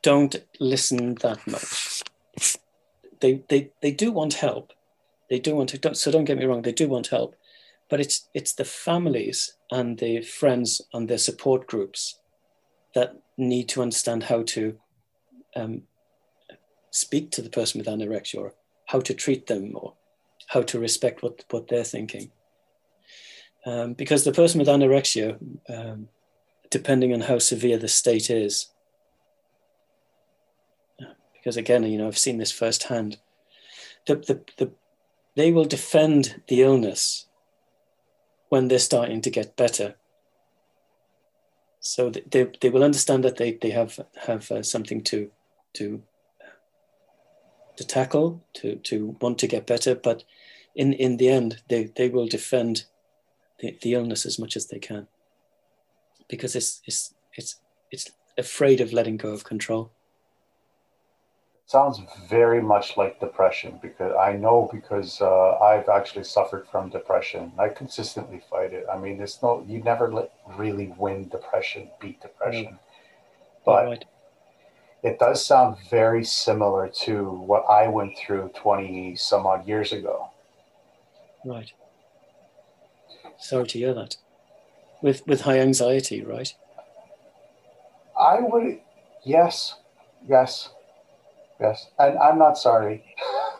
[0.01, 2.03] don't listen that much.
[3.19, 4.71] They, they, they do want help.
[5.29, 7.35] They do want to, don't, so don't get me wrong, they do want help.
[7.89, 12.19] But it's, it's the families and the friends and their support groups
[12.93, 14.77] that need to understand how to
[15.55, 15.81] um,
[16.91, 18.53] speak to the person with anorexia or
[18.85, 19.93] how to treat them or
[20.47, 22.31] how to respect what, what they're thinking.
[23.65, 26.09] Um, because the person with anorexia, um,
[26.69, 28.71] depending on how severe the state is,
[31.33, 33.17] because again, you know, I've seen this firsthand,
[34.07, 34.71] the, the, the,
[35.35, 37.27] they will defend the illness
[38.49, 39.95] when they're starting to get better.
[41.79, 45.29] So they, they will understand that they, they have, have uh, something to,
[45.73, 46.01] to,
[47.75, 50.23] to tackle, to, to want to get better, but
[50.75, 52.85] in, in the end, they, they will defend
[53.59, 55.07] the, the illness as much as they can
[56.27, 57.59] because it's, it's, it's,
[57.91, 59.91] it's afraid of letting go of control
[61.65, 67.51] sounds very much like depression because I know because uh, I've actually suffered from depression.
[67.57, 68.85] I consistently fight it.
[68.91, 72.79] I mean, it's no, you never let, really win depression, beat depression, mm.
[73.65, 74.05] but right.
[75.03, 80.29] it does sound very similar to what I went through 20 some odd years ago.
[81.43, 81.71] Right.
[83.37, 84.17] Sorry to hear that.
[85.01, 86.53] With, with high anxiety, right?
[88.17, 88.79] I would,
[89.23, 89.75] yes,
[90.27, 90.69] yes
[91.59, 93.03] Yes, and I'm not sorry.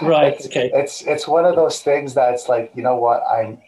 [0.00, 0.34] right.
[0.34, 0.70] It's, okay.
[0.72, 3.58] It's it's one of those things that's like you know what I'm.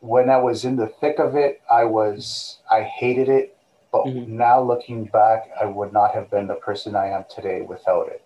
[0.00, 3.56] When I was in the thick of it, I was I hated it,
[3.90, 4.36] but mm-hmm.
[4.36, 8.22] now looking back, I would not have been the person I am today without it.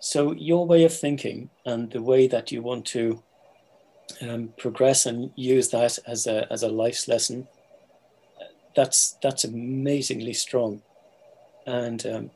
[0.00, 3.22] So your way of thinking and the way that you want to
[4.20, 7.46] um, progress and use that as a as a life's lesson
[8.74, 10.82] that's that's amazingly strong,
[11.66, 12.30] and um,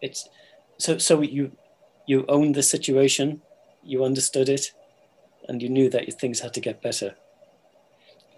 [0.00, 0.28] it's
[0.78, 1.52] so so you
[2.06, 3.42] you owned the situation,
[3.82, 4.72] you understood it,
[5.48, 7.14] and you knew that things had to get better.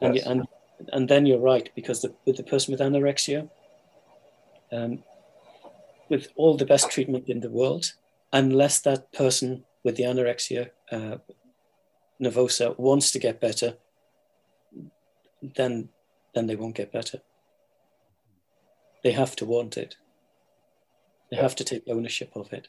[0.00, 0.24] And yes.
[0.24, 0.48] you, and
[0.92, 3.48] and then you're right because the, with the person with anorexia,
[4.72, 5.02] um,
[6.08, 7.92] with all the best treatment in the world,
[8.32, 11.18] unless that person with the anorexia uh,
[12.20, 13.74] nervosa wants to get better,
[15.56, 15.88] then
[16.34, 17.20] then they won't get better.
[19.02, 19.96] They have to want it.
[21.30, 22.68] They have to take ownership of it.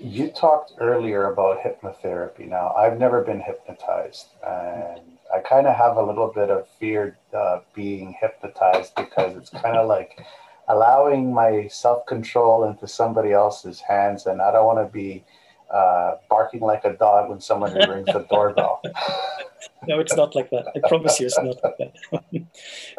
[0.00, 2.46] You talked earlier about hypnotherapy.
[2.48, 5.00] Now, I've never been hypnotized, and
[5.34, 9.76] I kind of have a little bit of fear uh, being hypnotized because it's kind
[9.76, 10.20] of like
[10.68, 15.24] allowing my self control into somebody else's hands, and I don't want to be
[15.72, 18.80] uh, barking like a dog when someone rings the doorbell.
[19.88, 20.66] no, it's not like that.
[20.76, 22.46] I promise you, it's not like that.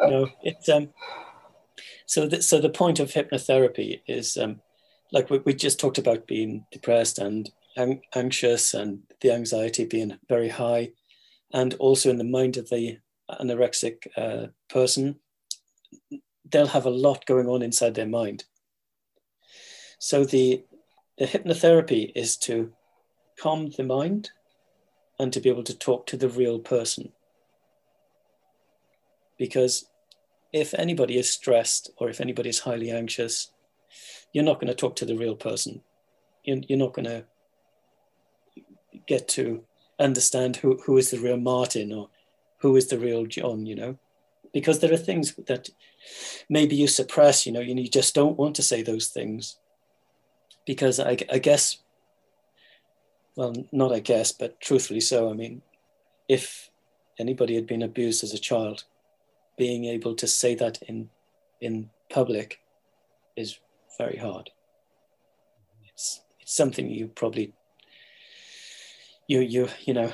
[0.00, 0.90] no, it's um.
[2.06, 4.60] So, the, so the point of hypnotherapy is um,
[5.12, 7.50] like we, we just talked about being depressed and
[8.14, 10.90] anxious, and the anxiety being very high,
[11.52, 12.98] and also in the mind of the
[13.30, 15.20] anorexic uh, person,
[16.50, 18.44] they'll have a lot going on inside their mind.
[19.98, 20.64] So the
[21.18, 22.72] the hypnotherapy is to
[23.38, 24.30] calm the mind
[25.18, 27.12] and to be able to talk to the real person.
[29.38, 29.86] Because
[30.52, 33.52] if anybody is stressed or if anybody is highly anxious,
[34.32, 35.82] you're not going to talk to the real person.
[36.44, 37.24] You're, not going to
[39.06, 39.62] get to
[39.98, 42.08] understand who, who is the real Martin or
[42.60, 43.98] who is the real John, you know?
[44.52, 45.68] Because there are things that
[46.48, 49.58] maybe you suppress, you know, you just don't want to say those things.
[50.66, 51.78] Because I, I guess
[53.36, 55.30] well, not I guess, but truthfully so.
[55.30, 55.62] I mean,
[56.28, 56.70] if
[57.18, 58.84] anybody had been abused as a child,
[59.56, 61.10] being able to say that in
[61.60, 62.60] in public
[63.36, 63.58] is
[63.98, 64.50] very hard.
[65.88, 67.52] It's it's something you probably
[69.26, 70.12] you you you know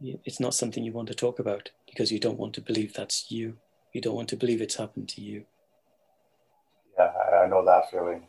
[0.00, 3.30] it's not something you want to talk about because you don't want to believe that's
[3.30, 3.58] you.
[3.92, 5.44] You don't want to believe it's happened to you.
[6.98, 7.12] Yeah
[7.42, 8.22] i know that feeling.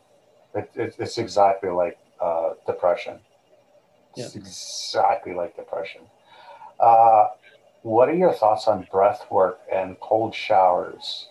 [0.54, 3.18] It, it, it's exactly like uh, depression.
[4.16, 4.40] It's yeah.
[4.40, 6.02] exactly like depression.
[6.80, 7.28] Uh,
[7.82, 11.28] what are your thoughts on breath work and cold showers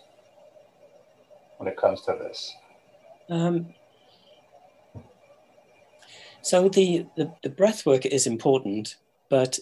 [1.58, 2.54] when it comes to this?
[3.28, 3.74] Um,
[6.42, 8.96] so the, the, the breath work is important,
[9.30, 9.58] but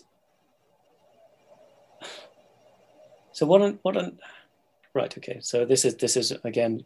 [3.32, 4.18] so what on, what on,
[4.94, 5.38] right, okay.
[5.40, 6.84] So this is, this is again,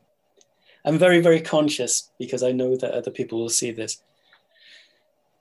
[0.85, 4.03] I'm very, very conscious because I know that other people will see this.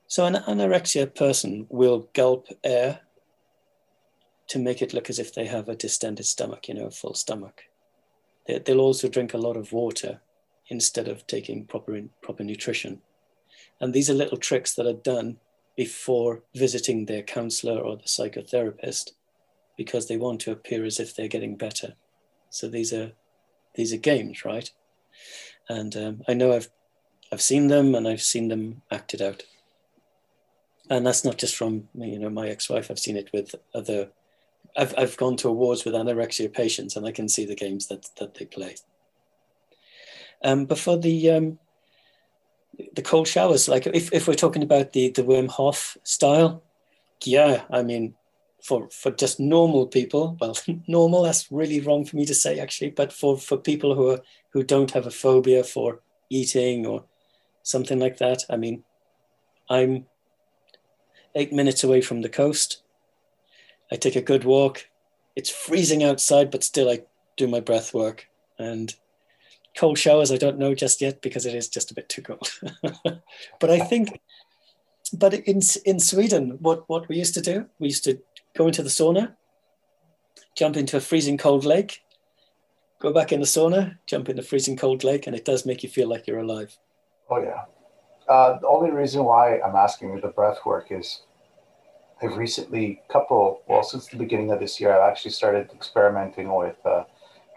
[0.08, 3.00] So an anorexia person will gulp air
[4.48, 7.14] to make it look as if they have a distended stomach, you know, a full
[7.14, 7.62] stomach.
[8.46, 10.20] They, will also drink a lot of water
[10.68, 13.00] instead of taking proper, proper nutrition.
[13.80, 15.38] And these are little tricks that are done
[15.76, 19.12] before visiting their counselor or the psychotherapist
[19.76, 21.94] because they want to appear as if they're getting better.
[22.50, 23.12] So these are
[23.74, 24.70] these are games, right?
[25.68, 26.70] And um, I know I've
[27.32, 29.42] I've seen them and I've seen them acted out.
[30.88, 32.90] And that's not just from you know my ex-wife.
[32.90, 34.10] I've seen it with other.
[34.76, 38.08] I've I've gone to awards with anorexia patients, and I can see the games that
[38.18, 38.76] that they play.
[40.44, 41.58] Um, but for the um,
[42.94, 46.62] the cold showers, like if, if we're talking about the, the Wim Hof style,
[47.24, 48.14] yeah, I mean,
[48.62, 52.90] for, for just normal people, well, normal, that's really wrong for me to say actually,
[52.90, 56.00] but for, for people who are, who don't have a phobia for
[56.30, 57.04] eating or
[57.62, 58.82] something like that, I mean,
[59.68, 60.06] I'm
[61.34, 62.82] eight minutes away from the coast.
[63.92, 64.88] I take a good walk.
[65.36, 67.02] It's freezing outside, but still I
[67.36, 68.28] do my breath work
[68.58, 68.94] and
[69.76, 72.50] cold showers, I don't know just yet because it is just a bit too cold.
[73.60, 74.20] but I think,
[75.12, 78.18] but in in Sweden, what what we used to do, we used to
[78.56, 79.34] go into the sauna,
[80.56, 82.02] jump into a freezing cold lake,
[83.00, 85.82] go back in the sauna, jump in the freezing cold lake, and it does make
[85.82, 86.76] you feel like you're alive.
[87.30, 87.64] Oh yeah.
[88.28, 91.22] Uh, the only reason why I'm asking you the breath work is
[92.22, 96.76] I've recently, couple, well, since the beginning of this year, I've actually started experimenting with
[96.84, 97.04] uh,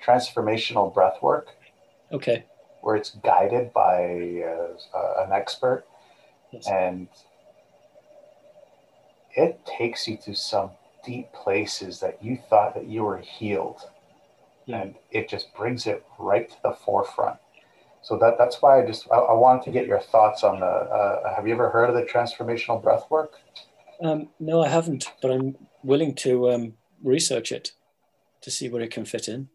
[0.05, 1.47] transformational breath work.
[2.11, 2.45] Okay.
[2.81, 5.85] Where it's guided by uh, an expert,
[6.51, 6.67] yes.
[6.67, 7.07] and
[9.35, 10.71] it takes you to some
[11.05, 13.81] deep places that you thought that you were healed,
[14.65, 14.81] yeah.
[14.81, 17.37] and it just brings it right to the forefront.
[18.01, 20.65] So that that's why I just I, I wanted to get your thoughts on the.
[20.65, 23.33] Uh, have you ever heard of the transformational breath work?
[24.01, 26.73] Um, no, I haven't, but I'm willing to um,
[27.03, 27.73] research it
[28.41, 29.49] to see where it can fit in.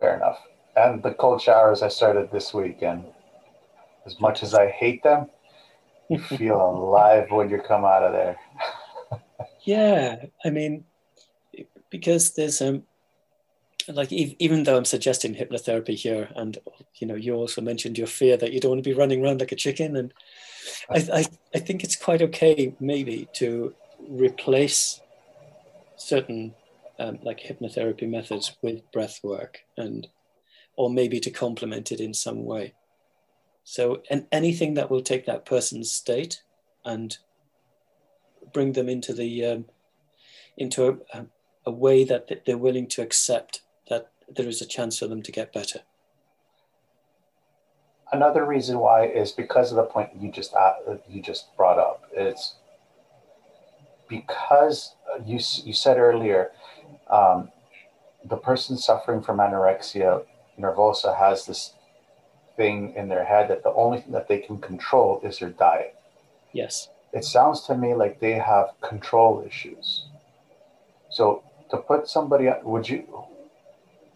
[0.00, 0.38] Fair enough
[0.78, 2.82] and the cold showers I started this week.
[2.82, 3.04] And
[4.06, 5.28] as much as I hate them,
[6.08, 8.36] you feel alive when you come out of there.
[9.68, 10.84] Yeah, I mean,
[11.90, 12.84] because there's um,
[13.86, 16.56] like even though I'm suggesting hypnotherapy here, and
[16.94, 19.40] you know, you also mentioned your fear that you don't want to be running around
[19.40, 20.14] like a chicken, and
[20.88, 23.74] I I, I think it's quite okay maybe to
[24.08, 25.02] replace
[25.96, 26.54] certain
[26.98, 30.08] um, like hypnotherapy methods with breath work and
[30.76, 32.72] or maybe to complement it in some way.
[33.64, 36.42] So, and anything that will take that person's state
[36.86, 37.18] and
[38.52, 39.64] bring them into the um,
[40.56, 41.26] into a,
[41.66, 45.32] a way that they're willing to accept that there is a chance for them to
[45.32, 45.80] get better.
[48.12, 50.74] Another reason why is because of the point you just uh,
[51.08, 52.04] you just brought up.
[52.12, 52.56] It's
[54.08, 54.94] because
[55.24, 56.52] you you said earlier,
[57.10, 57.50] um,
[58.24, 60.24] the person suffering from anorexia
[60.58, 61.74] nervosa has this
[62.56, 65.94] thing in their head that the only thing that they can control is their diet.
[66.52, 66.88] Yes.
[67.12, 70.06] It sounds to me like they have control issues.
[71.10, 73.06] So to put somebody, would you,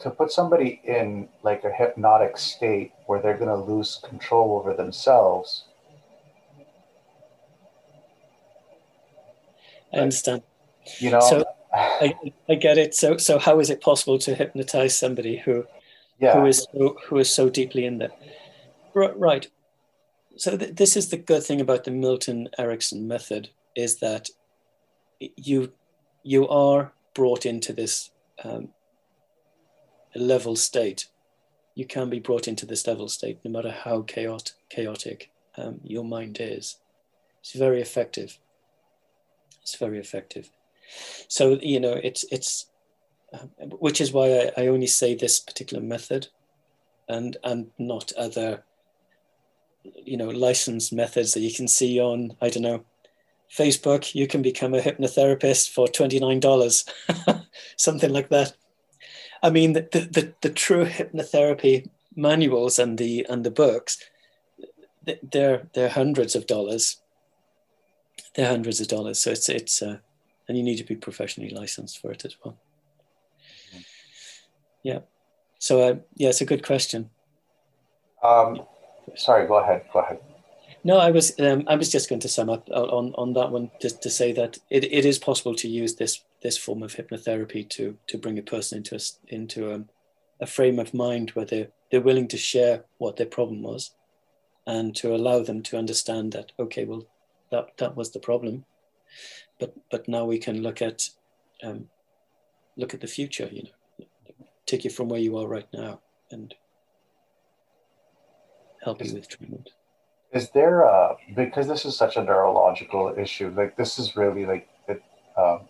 [0.01, 4.75] to put somebody in like a hypnotic state where they're going to lose control over
[4.75, 5.65] themselves.
[9.93, 10.43] I understand.
[10.99, 12.15] You know, so I,
[12.49, 12.95] I get it.
[12.95, 15.65] So, so how is it possible to hypnotize somebody who
[16.23, 16.41] yeah.
[16.41, 18.13] who is so, who is so deeply in there.
[18.95, 19.49] Right.
[20.37, 24.29] So th- this is the good thing about the Milton Erickson method is that
[25.37, 25.73] you
[26.23, 28.11] you are brought into this
[28.45, 28.69] um,
[30.15, 31.09] level state.
[31.75, 36.05] You can be brought into this level state no matter how chaotic, chaotic um, your
[36.05, 36.79] mind is.
[37.41, 38.39] It's very effective.
[39.63, 40.51] It's very effective.
[41.29, 42.67] So you know it's it's
[43.33, 46.29] um, which is why I, I, only say this particular method
[47.09, 48.65] and and not other
[49.85, 52.85] you know licensed methods that you can see on I don't know
[53.53, 56.89] Facebook, you can become a hypnotherapist for $29,
[57.77, 58.55] something like that.
[59.43, 63.99] I mean, the, the, the, true hypnotherapy manuals and the, and the books,
[65.23, 67.03] they're, they're hundreds of dollars.
[68.35, 69.19] They're hundreds of dollars.
[69.19, 69.99] So it's, it's, uh,
[70.49, 72.57] and you need to be professionally licensed for it as well.
[74.83, 75.01] Yeah.
[75.59, 77.11] So, uh, yeah, it's a good question.
[78.23, 78.63] Um,
[79.17, 79.85] sorry, go ahead.
[79.93, 80.21] Go ahead.
[80.85, 83.71] No, I was um, I was just going to sum up on, on that one
[83.81, 87.69] to, to say that it, it is possible to use this this form of hypnotherapy
[87.71, 89.85] to to bring a person into a, into a,
[90.41, 93.93] a frame of mind where they're they're willing to share what their problem was,
[94.67, 97.07] and to allow them to understand that okay, well,
[97.51, 98.65] that that was the problem,
[99.61, 101.11] but but now we can look at
[101.63, 101.89] um,
[102.77, 103.49] look at the future.
[103.53, 104.07] You know,
[104.67, 106.01] take you from where you are right now
[106.33, 106.55] and
[108.83, 109.71] help you with treatment.
[110.33, 114.69] Is there a, because this is such a neurological issue, like this is really like
[114.89, 115.03] it,
[115.37, 115.61] um,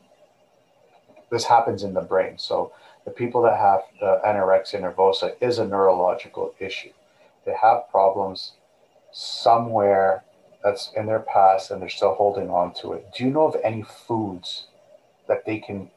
[1.30, 2.38] this happens in the brain.
[2.38, 2.72] So
[3.04, 6.92] the people that have the anorexia nervosa is a neurological issue.
[7.44, 8.52] They have problems
[9.12, 10.24] somewhere
[10.62, 13.06] that's in their past and they're still holding on to it.
[13.16, 14.66] Do you know of any foods
[15.26, 15.90] that they can,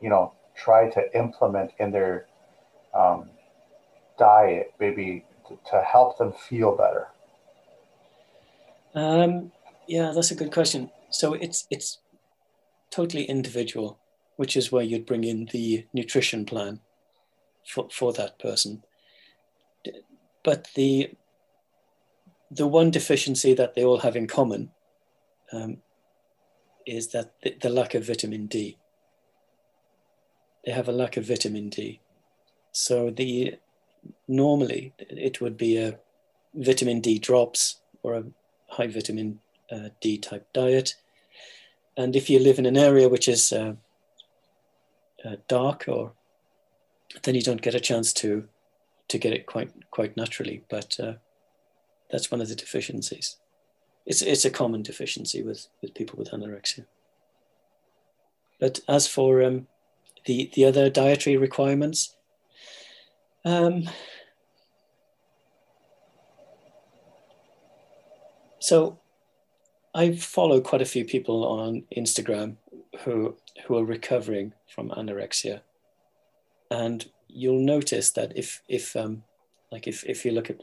[0.00, 2.26] you know, try to implement in their
[2.94, 3.30] um,
[4.18, 7.08] diet, maybe to, help them feel better?
[8.94, 9.52] Um,
[9.86, 10.90] yeah, that's a good question.
[11.10, 11.98] So it's it's
[12.90, 13.98] totally individual,
[14.36, 16.80] which is where you'd bring in the nutrition plan
[17.66, 18.82] for, for that person.
[20.44, 21.10] But the
[22.50, 24.70] the one deficiency that they all have in common
[25.52, 25.78] um,
[26.86, 28.78] is that the, the lack of vitamin D.
[30.64, 32.00] They have a lack of vitamin D.
[32.72, 33.56] So the
[34.28, 35.98] normally it would be a
[36.54, 38.24] vitamin D drops or a
[38.68, 39.40] high vitamin
[39.70, 40.94] uh, D type diet.
[41.96, 43.74] And if you live in an area which is uh,
[45.24, 46.12] uh, dark, or
[47.22, 48.48] then you don't get a chance to
[49.08, 50.64] to get it quite quite naturally.
[50.68, 51.14] But uh,
[52.10, 53.36] that's one of the deficiencies.
[54.06, 56.86] It's it's a common deficiency with with people with anorexia.
[58.58, 59.66] But as for um,
[60.24, 62.16] the the other dietary requirements,
[63.44, 63.84] um,
[68.62, 69.00] So
[69.92, 72.58] I follow quite a few people on Instagram
[73.00, 73.36] who
[73.66, 75.62] who are recovering from anorexia,
[76.70, 79.24] and you'll notice that if if um,
[79.72, 80.62] like if if you look at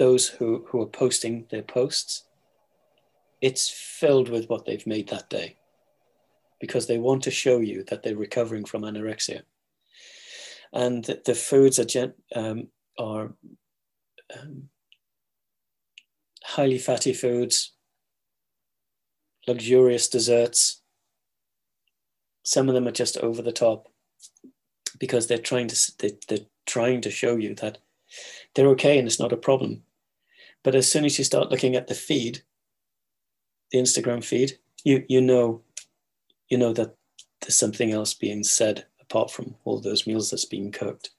[0.00, 2.24] those who who are posting their posts,
[3.40, 5.56] it's filled with what they've made that day,
[6.58, 9.42] because they want to show you that they're recovering from anorexia,
[10.74, 12.66] and the, the foods are gen, um,
[12.98, 13.32] are
[14.38, 14.68] um,
[16.42, 17.72] highly fatty foods,
[19.46, 20.82] luxurious desserts.
[22.42, 23.88] Some of them are just over the top
[24.98, 27.78] because they're trying to they, they're trying to show you that
[28.54, 29.82] they're okay and it's not a problem.
[30.64, 32.42] But as soon as you start looking at the feed,
[33.70, 35.62] the Instagram feed, you you know
[36.48, 36.96] you know that
[37.40, 41.10] there's something else being said apart from all those meals that's being cooked.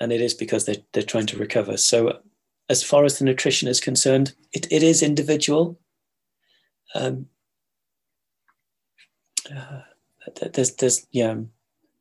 [0.00, 1.76] And it is because they're, they're trying to recover.
[1.76, 2.20] So
[2.68, 5.78] as far as the nutrition is concerned, it, it is individual.
[6.94, 7.26] Um,
[9.54, 9.82] uh,
[10.52, 11.36] there's, there's, yeah,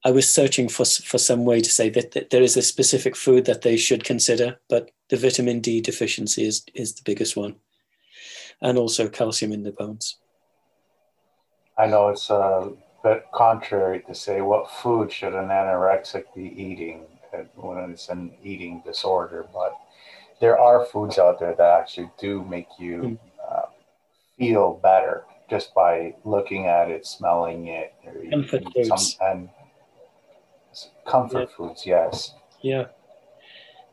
[0.05, 3.15] I was searching for for some way to say that, that, there is a specific
[3.15, 7.55] food that they should consider, but the vitamin D deficiency is is the biggest one,
[8.61, 10.17] and also calcium in the bones.
[11.77, 12.71] I know it's a
[13.03, 17.05] bit contrary to say what food should an anorexic be eating
[17.55, 19.77] when it's an eating disorder, but
[20.39, 23.15] there are foods out there that actually do make you hmm.
[23.49, 23.61] uh,
[24.37, 27.93] feel better just by looking at it, smelling it,
[28.31, 28.87] comfort foods.
[28.87, 29.49] Some, and
[31.07, 31.55] comfort yeah.
[31.57, 32.33] foods, yes.
[32.61, 32.85] Yeah.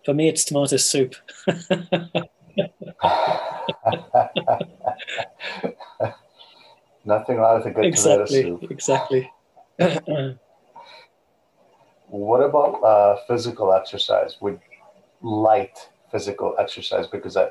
[0.05, 1.17] For me, it's tomato soup.
[7.05, 8.71] Nothing with a good exactly, tomato soup.
[8.71, 9.33] Exactly.
[12.09, 14.37] what about uh, physical exercise?
[14.41, 14.61] Would
[15.23, 17.51] light physical exercise because I,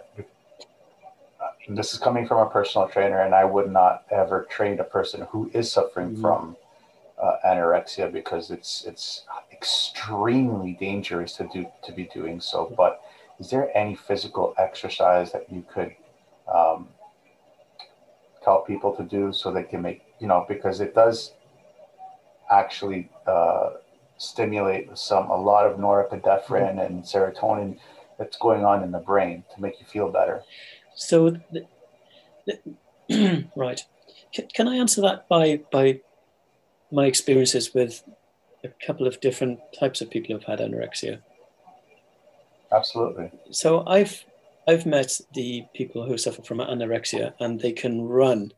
[1.68, 5.28] this is coming from a personal trainer, and I would not ever train a person
[5.30, 6.22] who is suffering mm-hmm.
[6.22, 6.56] from
[7.22, 12.74] uh, anorexia because it's it's extremely dangerous to do to be doing so.
[12.78, 13.02] But
[13.40, 15.96] is there any physical exercise that you could
[16.54, 16.90] um,
[18.44, 21.34] tell people to do so they can make you know because it does
[22.52, 23.72] actually uh,
[24.18, 26.80] stimulate some a lot of norepinephrine mm-hmm.
[26.80, 27.78] and serotonin
[28.18, 30.44] that's going on in the brain to make you feel better?
[30.94, 33.82] So, the, right.
[34.34, 36.02] Can, can I answer that by by
[36.92, 38.04] my experiences with
[38.64, 41.22] a couple of different types of people who've had anorexia?
[42.72, 43.32] Absolutely.
[43.52, 44.26] So I've
[44.70, 48.52] I've met the people who suffer from anorexia and they can run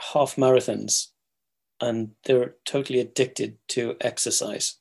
[0.00, 1.08] half marathons
[1.82, 4.78] and they're totally addicted to exercise.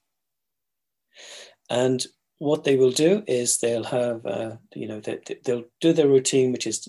[1.69, 2.01] And
[2.37, 6.53] what they will do is they'll have, uh, you know, they, they'll do their routine,
[6.53, 6.87] which is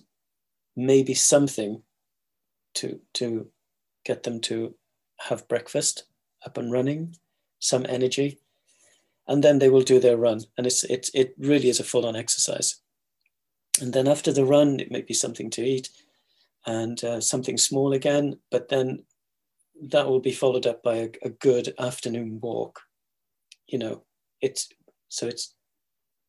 [0.77, 1.83] maybe something
[2.75, 3.49] to to
[4.05, 4.77] get them to
[5.19, 6.05] have breakfast
[6.45, 7.17] up and running,
[7.59, 8.39] some energy,
[9.27, 10.43] and then they will do their run.
[10.57, 12.81] And it's it's it really is a full on exercise.
[13.81, 15.91] And then after the run, it may be something to eat
[16.67, 19.05] and uh, something small again, but then
[19.81, 22.81] that will be followed up by a, a good afternoon walk.
[23.67, 24.03] You know,
[24.41, 24.69] it's
[25.09, 25.55] so it's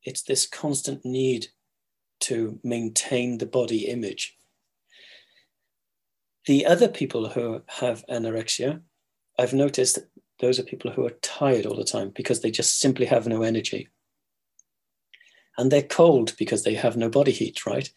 [0.03, 1.47] it's this constant need
[2.21, 4.35] to maintain the body image.
[6.45, 8.81] The other people who have anorexia,
[9.37, 9.99] I've noticed
[10.39, 13.41] those are people who are tired all the time because they just simply have no
[13.41, 13.89] energy.
[15.57, 17.91] And they're cold because they have no body heat, right?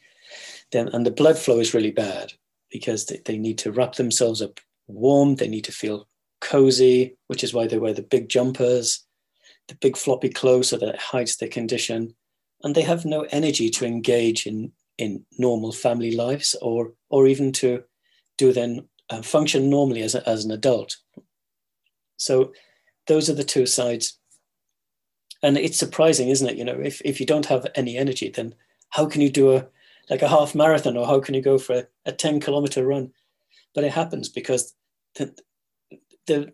[0.72, 2.32] Then, and the blood flow is really bad
[2.70, 6.08] because they, they need to wrap themselves up warm, they need to feel
[6.40, 9.06] cozy, which is why they wear the big jumpers,
[9.68, 12.14] the big floppy clothes so that it hides their condition.
[12.62, 17.52] And they have no energy to engage in, in normal family lives or, or even
[17.52, 17.84] to
[18.36, 20.96] do then uh, function normally as, a, as an adult.
[22.16, 22.52] So
[23.06, 24.18] those are the two sides.
[25.42, 26.56] And it's surprising, isn't it?
[26.56, 28.54] You know, if, if you don't have any energy, then
[28.90, 29.66] how can you do a
[30.10, 33.12] like a half marathon or how can you go for a, a 10 kilometer run?
[33.74, 34.74] But it happens because
[35.14, 35.34] the,
[36.26, 36.52] the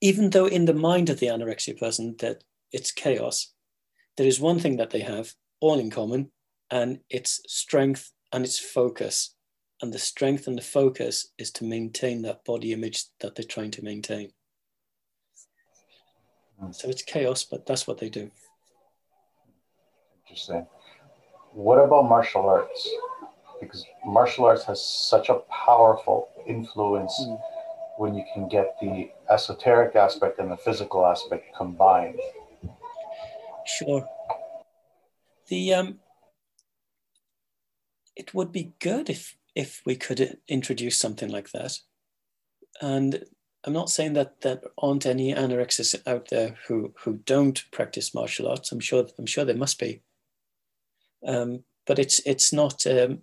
[0.00, 3.52] even though in the mind of the anorexia person that it's chaos,
[4.16, 6.30] there is one thing that they have all in common,
[6.70, 9.34] and it's strength and it's focus.
[9.80, 13.70] And the strength and the focus is to maintain that body image that they're trying
[13.72, 14.32] to maintain.
[16.72, 18.30] So it's chaos, but that's what they do.
[20.26, 20.66] Interesting.
[21.52, 22.88] What about martial arts?
[23.60, 27.40] Because martial arts has such a powerful influence mm.
[27.98, 32.18] when you can get the esoteric aspect and the physical aspect combined.
[33.66, 34.08] Sure.
[35.48, 36.00] The um,
[38.16, 41.78] it would be good if if we could introduce something like that,
[42.80, 43.24] and
[43.64, 48.46] I'm not saying that there aren't any anorexics out there who who don't practice martial
[48.46, 48.70] arts.
[48.70, 50.02] I'm sure I'm sure there must be.
[51.26, 53.22] Um, but it's it's not um,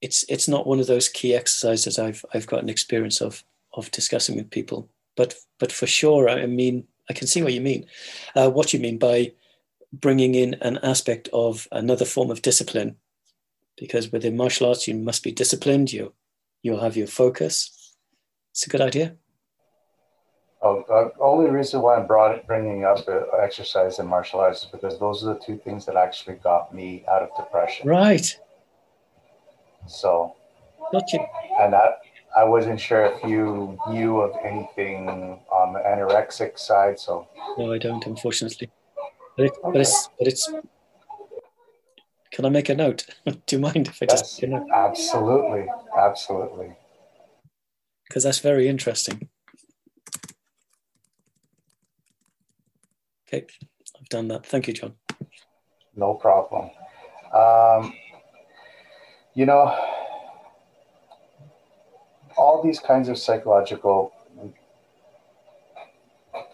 [0.00, 3.44] it's it's not one of those key exercises I've I've got an experience of
[3.74, 4.88] of discussing with people.
[5.16, 7.86] But but for sure, I mean, I can see what you mean.
[8.34, 9.32] Uh, what you mean by
[9.92, 12.96] bringing in an aspect of another form of discipline,
[13.76, 15.92] because within martial arts you must be disciplined.
[15.92, 16.12] You
[16.64, 17.83] you'll have your focus
[18.54, 19.16] it's a good idea.
[20.62, 24.62] Oh, the only reason why I'm brought it, bringing up uh, exercise and martial arts
[24.62, 27.88] is because those are the two things that actually got me out of depression.
[27.88, 28.38] Right.
[29.88, 30.36] So.
[30.92, 31.18] Gotcha.
[31.60, 31.98] And that
[32.36, 35.08] I wasn't sure if you knew of anything
[35.50, 37.00] on the anorexic side.
[37.00, 37.26] So.
[37.58, 38.70] No, I don't, unfortunately.
[39.36, 39.72] But, it, okay.
[39.72, 40.48] but it's but it's.
[42.30, 43.04] Can I make a note?
[43.24, 44.44] Do you mind if I yes, just?
[44.72, 45.66] Absolutely,
[45.98, 46.76] absolutely
[48.14, 49.28] because that's very interesting.
[53.26, 53.44] Okay,
[53.98, 54.46] I've done that.
[54.46, 54.94] Thank you, John.
[55.96, 56.70] No problem.
[57.34, 57.92] Um,
[59.34, 59.76] you know,
[62.36, 64.12] all these kinds of psychological,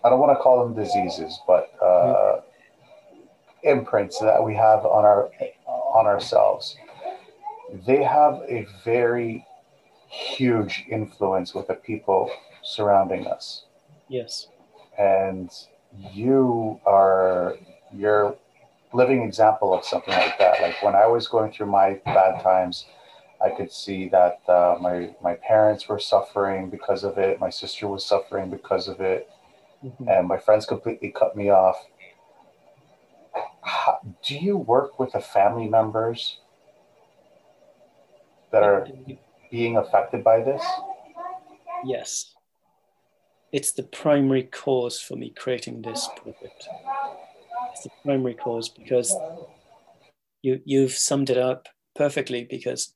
[0.03, 2.41] I don't want to call them diseases, but uh,
[3.65, 5.29] imprints that we have on our
[5.67, 6.75] on ourselves.
[7.87, 9.45] They have a very
[10.11, 12.31] huge influence with the people
[12.63, 13.65] surrounding us.
[14.09, 14.49] Yes.
[14.99, 15.51] And
[16.13, 17.57] you are
[17.93, 18.37] your
[18.93, 20.61] living example of something like that.
[20.61, 22.87] Like when I was going through my bad times,
[23.43, 27.41] I could see that uh, my my parents were suffering because of it.
[27.41, 29.31] My sister was suffering because of it,
[29.83, 30.09] mm-hmm.
[30.09, 31.77] and my friends completely cut me off.
[33.63, 36.41] How, do you work with the family members
[38.53, 38.87] that are
[39.51, 40.63] being affected by this?
[41.85, 42.35] Yes.
[43.53, 46.69] It's the primary cause for me creating this project.
[47.73, 49.17] It's the primary cause because
[50.43, 52.95] you, you've summed it up perfectly because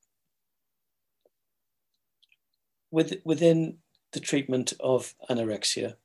[2.91, 3.77] with, within
[4.13, 5.95] the treatment of anorexia,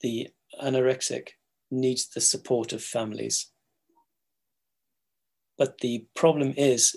[0.00, 0.28] the
[0.62, 1.28] anorexic
[1.70, 3.50] needs the support of families.
[5.58, 6.96] But the problem is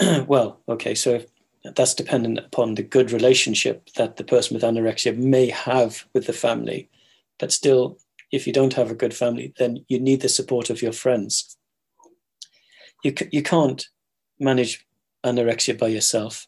[0.26, 1.20] well, okay, so
[1.64, 6.32] that's dependent upon the good relationship that the person with anorexia may have with the
[6.32, 6.88] family.
[7.38, 7.98] But still,
[8.32, 11.56] if you don't have a good family, then you need the support of your friends.
[13.04, 13.86] You, you can't
[14.38, 14.86] manage
[15.24, 16.46] anorexia by yourself.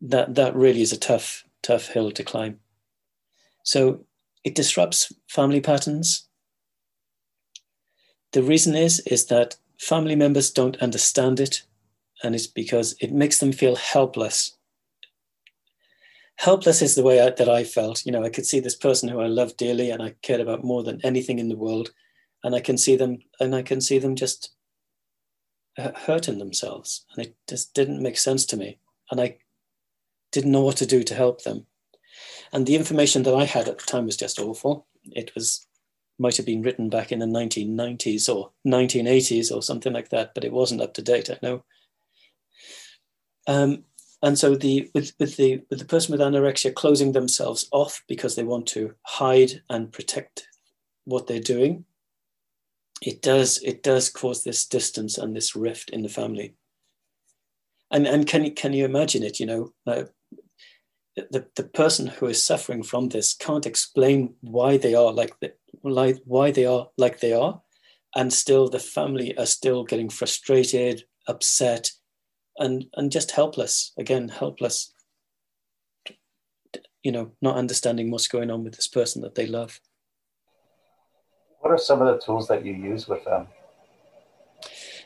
[0.00, 2.58] That, that really is a tough, tough hill to climb.
[3.62, 4.04] So
[4.42, 6.28] it disrupts family patterns.
[8.32, 11.62] The reason is, is that family members don't understand it
[12.24, 14.56] and it's because it makes them feel helpless.
[16.36, 18.04] Helpless is the way I, that I felt.
[18.04, 20.64] You know, I could see this person who I loved dearly and I cared about
[20.64, 21.92] more than anything in the world,
[22.42, 24.50] and I can see them, and I can see them just
[25.78, 28.78] uh, hurting themselves, and it just didn't make sense to me,
[29.10, 29.38] and I
[30.32, 31.66] didn't know what to do to help them.
[32.52, 34.86] And the information that I had at the time was just awful.
[35.04, 35.66] It was
[36.18, 40.44] might have been written back in the 1990s or 1980s or something like that, but
[40.44, 41.28] it wasn't up to date.
[41.28, 41.64] I know.
[43.46, 43.84] Um,
[44.22, 48.36] and so the with, with the with the person with anorexia closing themselves off because
[48.36, 50.48] they want to hide and protect
[51.04, 51.84] what they're doing,
[53.02, 56.54] it does it does cause this distance and this rift in the family.
[57.90, 59.38] And and can you can you imagine it?
[59.38, 60.04] You know, uh,
[61.16, 65.52] the the person who is suffering from this can't explain why they are like the,
[65.82, 67.60] like why they are like they are,
[68.16, 71.90] and still the family are still getting frustrated, upset,
[72.58, 74.92] and and just helpless again helpless
[77.04, 79.80] you know not understanding what's going on with this person that they love.
[81.60, 83.46] What are some of the tools that you use with them?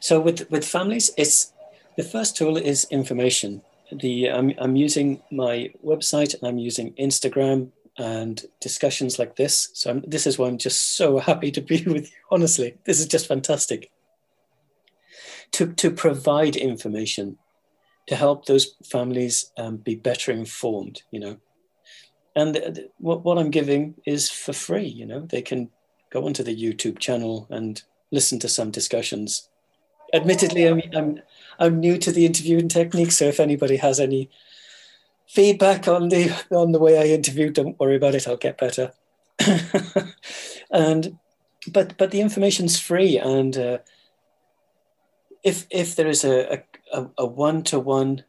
[0.00, 1.52] So with with families it's
[1.96, 3.62] the first tool is information.
[3.92, 9.70] The i'm, I'm using my website and i'm using instagram and discussions like this.
[9.72, 12.76] So I'm, this is why i'm just so happy to be with you honestly.
[12.84, 13.90] This is just fantastic
[15.52, 17.38] to, to provide information
[18.06, 21.36] to help those families um, be better informed, you know.
[22.34, 25.20] And th- th- what, what I'm giving is for free, you know.
[25.20, 25.70] They can
[26.10, 29.48] go onto the YouTube channel and listen to some discussions.
[30.14, 31.20] Admittedly, I'm, I'm,
[31.58, 34.30] I'm new to the interviewing technique, so if anybody has any
[35.28, 38.26] feedback on the on the way I interview, don't worry about it.
[38.26, 38.92] I'll get better.
[40.70, 41.18] and
[41.70, 43.78] but but the information's free, and uh,
[45.42, 46.62] if if there is a,
[46.92, 48.24] a, a one-to-one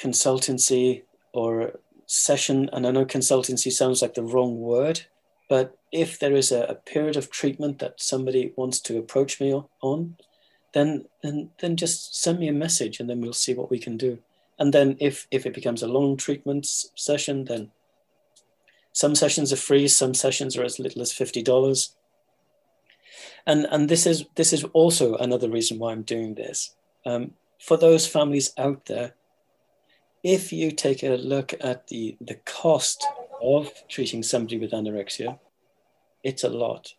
[0.00, 1.02] consultancy
[1.32, 1.72] or
[2.06, 5.06] session, and I know consultancy sounds like the wrong word,
[5.48, 9.62] but if there is a, a period of treatment that somebody wants to approach me
[9.80, 10.16] on,
[10.72, 13.96] then then then just send me a message, and then we'll see what we can
[13.96, 14.18] do.
[14.58, 17.70] And then if if it becomes a long treatment session, then
[18.92, 21.95] some sessions are free, some sessions are as little as fifty dollars
[23.46, 26.74] and and this is this is also another reason why I'm doing this.
[27.04, 29.14] Um, for those families out there,
[30.22, 33.06] if you take a look at the the cost
[33.42, 35.38] of treating somebody with anorexia,
[36.22, 36.94] it's a lot.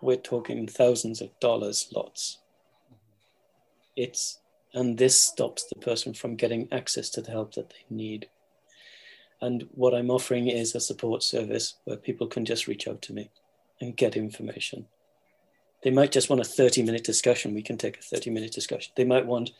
[0.00, 2.38] We're talking thousands of dollars, lots.
[3.96, 4.40] It's
[4.74, 8.28] and this stops the person from getting access to the help that they need.
[9.40, 13.12] And what I'm offering is a support service where people can just reach out to
[13.12, 13.30] me
[13.80, 14.86] and get information.
[15.82, 17.54] They might just want a 30 minute discussion.
[17.54, 18.92] We can take a 30 minute discussion.
[18.96, 19.50] They might want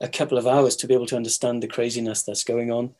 [0.00, 2.94] a couple of hours to be able to understand the craziness that's going on,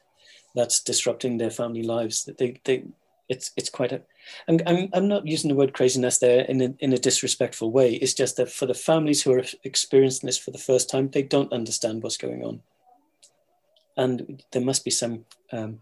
[0.55, 2.24] that's disrupting their family lives.
[2.24, 2.84] That they, they,
[3.28, 4.03] it's, it's quite a,
[4.49, 7.94] I'm, I'm, I'm not using the word craziness there in a, in a disrespectful way.
[7.94, 11.22] It's just that for the families who are experiencing this for the first time, they
[11.22, 12.62] don't understand what's going on.
[13.97, 15.80] And there must be some, um,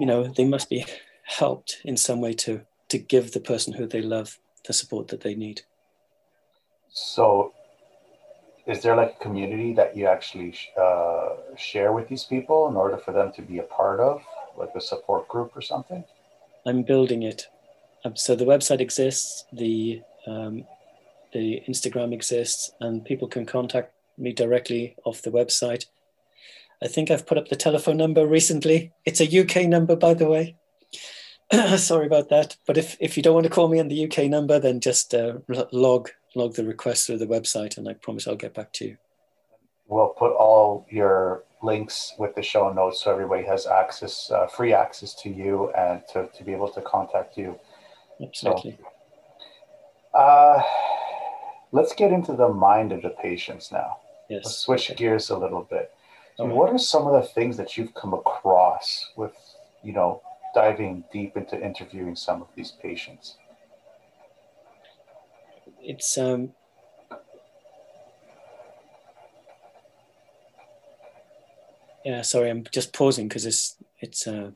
[0.00, 0.84] you know, they must be
[1.24, 2.62] helped in some way to
[2.92, 5.62] to give the person who they love the support that they need.
[6.90, 7.54] So,
[8.66, 12.98] is there like a community that you actually uh, share with these people in order
[12.98, 14.22] for them to be a part of,
[14.58, 16.04] like a support group or something?
[16.66, 17.48] I'm building it.
[18.04, 20.64] Um, so the website exists, the um,
[21.32, 25.86] the Instagram exists, and people can contact me directly off the website.
[26.82, 28.92] I think I've put up the telephone number recently.
[29.06, 30.56] It's a UK number, by the way.
[31.76, 32.56] Sorry about that.
[32.66, 35.14] But if, if you don't want to call me on the UK number, then just
[35.14, 35.34] uh,
[35.72, 38.96] log log the request through the website, and I promise I'll get back to you.
[39.86, 44.72] We'll put all your links with the show notes so everybody has access, uh, free
[44.72, 47.58] access to you, and to, to be able to contact you.
[48.22, 48.78] Absolutely.
[50.12, 50.62] So, uh,
[51.72, 53.98] let's get into the mind of the patients now.
[54.30, 54.44] Yes.
[54.44, 54.98] Let's switch okay.
[54.98, 55.90] gears a little bit.
[56.36, 56.54] So right.
[56.54, 59.34] What are some of the things that you've come across with,
[59.82, 60.22] you know,
[60.54, 63.36] diving deep into interviewing some of these patients?
[65.80, 66.52] It's um,
[72.04, 72.22] yeah.
[72.22, 74.50] Sorry, I'm just pausing because it's it's uh,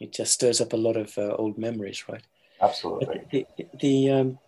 [0.00, 2.22] it just stirs up a lot of uh, old memories, right?
[2.60, 3.24] Absolutely.
[3.30, 4.38] The, the, the um,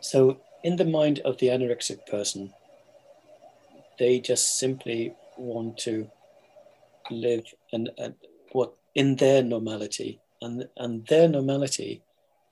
[0.00, 2.52] so in the mind of the anorexic person,
[3.98, 6.10] they just simply want to
[7.10, 8.14] live and, and
[8.52, 12.02] what in their normality, and and their normality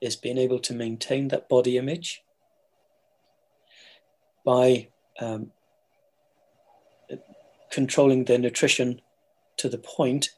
[0.01, 2.23] is being able to maintain that body image
[4.43, 4.87] by
[5.19, 5.51] um,
[7.69, 8.99] controlling their nutrition
[9.57, 10.31] to the point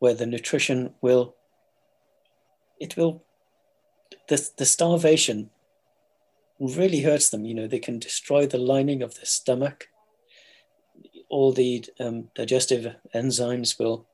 [0.00, 1.36] where the nutrition will
[2.80, 3.22] it will
[4.28, 5.50] the, the starvation
[6.58, 7.44] really hurts them.
[7.44, 9.88] You know they can destroy the lining of the stomach.
[11.28, 14.06] All the um, digestive enzymes will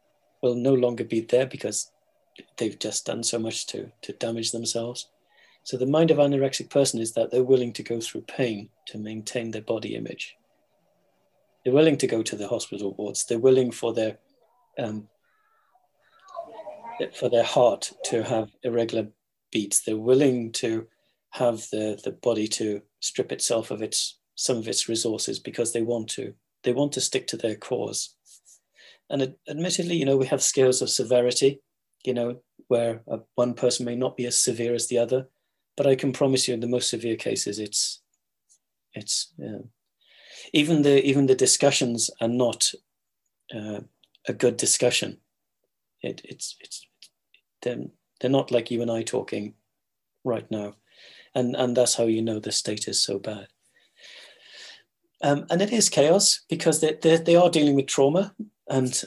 [0.43, 1.91] will no longer be there because
[2.57, 5.09] they've just done so much to to damage themselves
[5.63, 8.69] so the mind of an anorexic person is that they're willing to go through pain
[8.87, 10.37] to maintain their body image
[11.65, 13.25] they're willing to go to the hospital wards.
[13.25, 14.19] They're willing for their
[14.79, 15.09] um,
[17.15, 19.09] for their heart to have irregular
[19.53, 19.81] beats.
[19.81, 20.87] They're willing to
[21.31, 25.83] have the, the body to strip itself of its some of its resources because they
[25.83, 26.35] want to.
[26.63, 28.15] They want to stick to their cause.
[29.11, 31.61] And admittedly, you know, we have scales of severity,
[32.05, 33.03] you know, where
[33.35, 35.29] one person may not be as severe as the other,
[35.77, 38.03] but I can promise you, in the most severe cases, it's
[38.95, 39.33] it's
[40.53, 42.71] even the even the discussions are not
[43.55, 43.81] uh,
[44.29, 45.19] a good discussion.
[46.03, 46.87] It, it's it's
[47.63, 47.85] they're,
[48.21, 49.55] they're not like you and I talking
[50.25, 50.77] right now,
[51.35, 53.49] and and that's how you know the state is so bad.
[55.23, 58.35] Um, and it is chaos because they, they, they are dealing with trauma,
[58.71, 59.05] and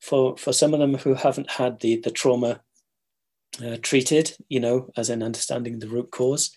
[0.00, 2.60] for for some of them who haven't had the the trauma
[3.64, 6.56] uh, treated, you know, as in understanding the root cause,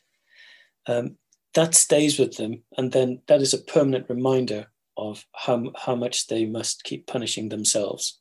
[0.87, 1.17] um,
[1.53, 2.63] that stays with them.
[2.77, 7.49] And then that is a permanent reminder of how, how much they must keep punishing
[7.49, 8.19] themselves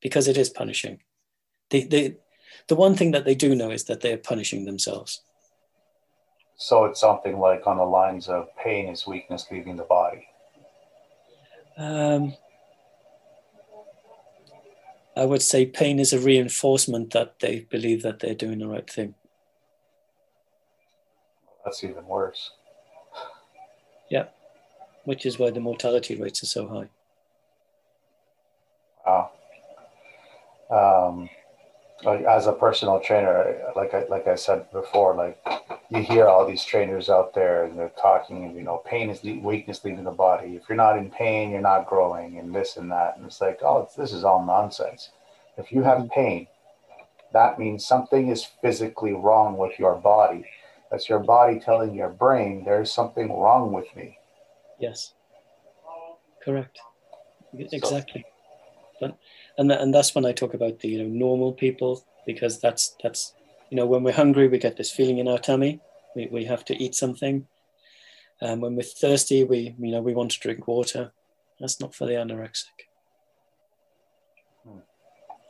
[0.00, 1.00] because it is punishing.
[1.70, 2.16] They, they,
[2.68, 5.22] the one thing that they do know is that they are punishing themselves.
[6.56, 10.26] So it's something like on the lines of pain is weakness leaving the body?
[11.78, 12.34] Um,
[15.16, 18.90] i would say pain is a reinforcement that they believe that they're doing the right
[18.90, 19.14] thing
[21.64, 22.52] that's even worse.
[24.10, 24.24] Yeah,
[25.04, 26.88] which is why the mortality rates are so high.
[29.06, 29.30] Wow.
[30.70, 31.30] Um,
[32.04, 35.40] like as a personal trainer, like I, like I said before, like
[35.90, 39.22] you hear all these trainers out there and they're talking, and you know, pain is
[39.22, 40.56] weakness leaving the body.
[40.56, 43.16] If you're not in pain, you're not growing, and this and that.
[43.16, 45.10] And it's like, oh, it's, this is all nonsense.
[45.56, 46.20] If you have mm-hmm.
[46.20, 46.46] pain,
[47.32, 50.44] that means something is physically wrong with your body
[50.90, 54.18] that's your body telling your brain there's something wrong with me.
[54.78, 55.14] Yes.
[56.44, 56.78] Correct.
[57.54, 58.24] Exactly.
[59.00, 59.16] But
[59.58, 63.34] and and that's when I talk about the you know normal people because that's that's
[63.70, 65.80] you know when we're hungry we get this feeling in our tummy.
[66.16, 67.46] We, we have to eat something.
[68.40, 71.12] And um, when we're thirsty we you know we want to drink water.
[71.58, 72.88] That's not for the anorexic.
[74.64, 74.78] Hmm.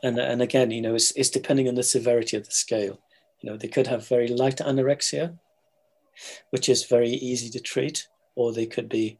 [0.03, 2.99] and and again you know it's, it's depending on the severity of the scale.
[3.41, 5.39] You know, they could have very light anorexia,
[6.51, 9.17] which is very easy to treat, or they could be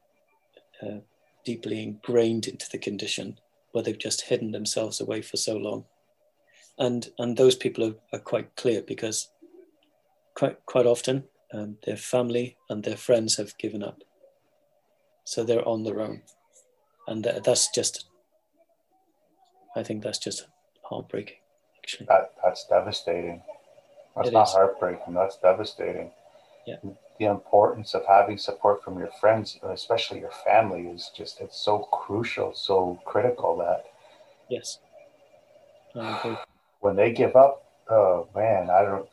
[0.84, 1.00] uh,
[1.44, 3.40] deeply ingrained into the condition
[3.72, 5.86] where they've just hidden themselves away for so long.
[6.78, 9.30] And, and those people are, are quite clear because
[10.36, 14.04] quite, quite often um, their family and their friends have given up.
[15.24, 16.22] So they're on their own.
[17.08, 18.06] And that's just,
[19.76, 20.48] I think that's just
[20.84, 21.38] heartbreaking,
[21.78, 22.06] actually.
[22.08, 23.42] That, that's devastating.
[24.16, 24.54] That's it not is.
[24.54, 25.14] heartbreaking.
[25.14, 26.12] That's devastating.
[26.68, 26.78] Yeah.
[27.22, 31.78] The importance of having support from your friends, especially your family, is just it's so
[31.92, 33.86] crucial, so critical that.
[34.50, 34.80] Yes.
[36.80, 39.08] When they give up, oh man, I don't.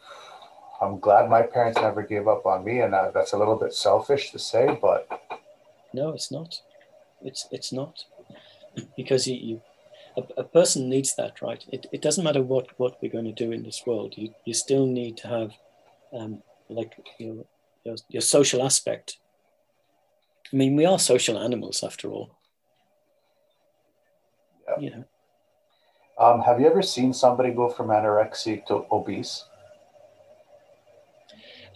[0.80, 4.30] I'm glad my parents never gave up on me, and that's a little bit selfish
[4.30, 5.06] to say, but.
[5.92, 6.62] No, it's not.
[7.20, 8.04] It's it's not,
[8.96, 9.60] because you, you
[10.16, 11.62] a, a, person needs that, right?
[11.68, 14.14] It, it doesn't matter what, what we're going to do in this world.
[14.16, 15.52] You, you still need to have
[16.12, 17.44] um, like your,
[17.88, 19.18] your, your social aspect.
[20.52, 22.36] I mean, we are social animals after all.
[24.66, 24.80] Yeah.
[24.80, 25.04] You know.
[26.18, 29.44] Um, have you ever seen somebody go from anorexia to obese?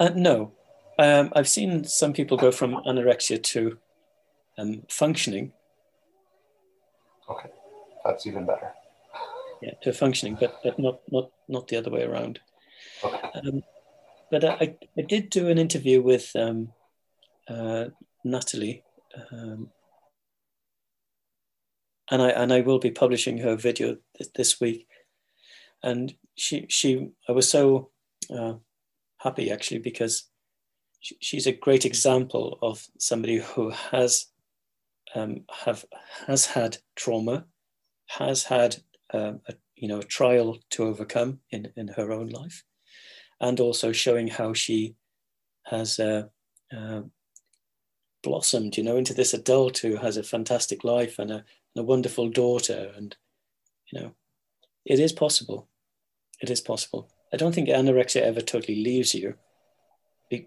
[0.00, 0.52] Uh, no.
[0.98, 3.78] Um, I've seen some people go from anorexia to
[4.58, 5.52] um, functioning.
[7.30, 7.50] Okay
[8.04, 8.72] that's even better.
[9.60, 12.40] Yeah, to functioning, but but not not not the other way around.
[13.04, 13.62] Okay.
[14.32, 16.72] But I, I did do an interview with um,
[17.46, 17.84] uh,
[18.24, 18.82] Natalie
[19.30, 19.68] um,
[22.10, 24.88] and I and I will be publishing her video th- this week.
[25.82, 27.90] And she she I was so
[28.34, 28.54] uh,
[29.18, 30.30] happy actually because
[31.00, 34.28] she, she's a great example of somebody who has
[35.14, 35.84] um, have
[36.26, 37.44] has had trauma,
[38.06, 38.76] has had
[39.12, 42.64] um, a, you know a trial to overcome in in her own life,
[43.42, 44.94] and also showing how she
[45.64, 46.22] has uh,
[46.74, 47.02] uh,
[48.22, 51.44] blossomed, you know, into this adult who has a fantastic life and a, and
[51.76, 53.16] a wonderful daughter, and
[53.92, 54.14] you know,
[54.86, 55.68] it is possible.
[56.40, 57.10] It is possible.
[57.32, 59.34] I don't think anorexia ever totally leaves you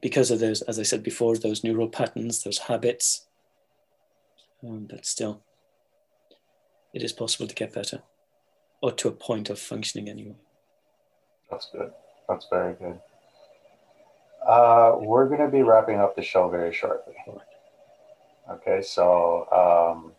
[0.01, 3.27] because of those, as I said before, those neural patterns, those habits.
[4.63, 5.43] Um, but still,
[6.93, 8.01] it is possible to get better,
[8.81, 10.35] or to a point of functioning anyway.
[11.51, 11.91] That's good.
[12.28, 12.99] That's very good.
[14.45, 17.13] Uh, we're going to be wrapping up the show very shortly.
[18.51, 20.11] Okay, so um,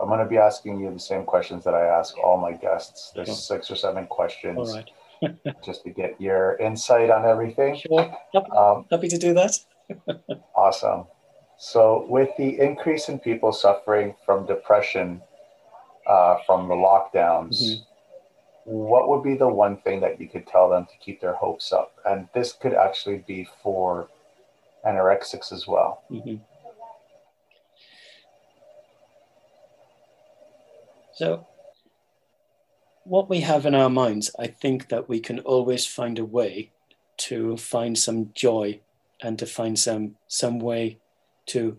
[0.00, 3.12] I'm going to be asking you the same questions that I ask all my guests.
[3.14, 4.74] There's six or seven questions.
[4.74, 4.90] Right.
[5.64, 7.76] just to get your insight on everything.
[7.76, 8.16] Sure.
[8.34, 9.56] Happy, um, happy to do that.
[10.56, 11.04] awesome.
[11.58, 15.22] So, with the increase in people suffering from depression
[16.08, 17.91] uh, from the lockdowns, mm-hmm.
[18.64, 21.72] What would be the one thing that you could tell them to keep their hopes
[21.72, 21.96] up?
[22.04, 24.08] And this could actually be for
[24.86, 26.02] anorexics as well.
[26.10, 26.36] Mm-hmm.
[31.14, 31.46] So,
[33.04, 36.70] what we have in our minds, I think that we can always find a way
[37.18, 38.80] to find some joy
[39.20, 40.98] and to find some some way
[41.46, 41.78] to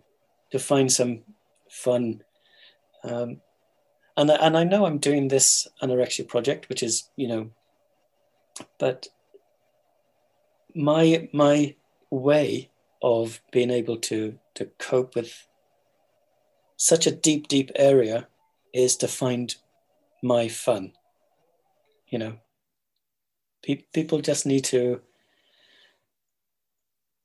[0.52, 1.22] to find some
[1.70, 2.24] fun.
[3.04, 3.42] Um,
[4.18, 7.49] and and I know I'm doing this anorexia project, which is you know,
[8.80, 9.07] but
[10.76, 11.76] my my
[12.09, 12.70] way
[13.01, 15.47] of being able to to cope with
[16.78, 18.28] such a deep deep area
[18.74, 19.55] is to find
[20.22, 20.93] my fun
[22.14, 22.34] you know.
[23.64, 25.01] Pe- people just need to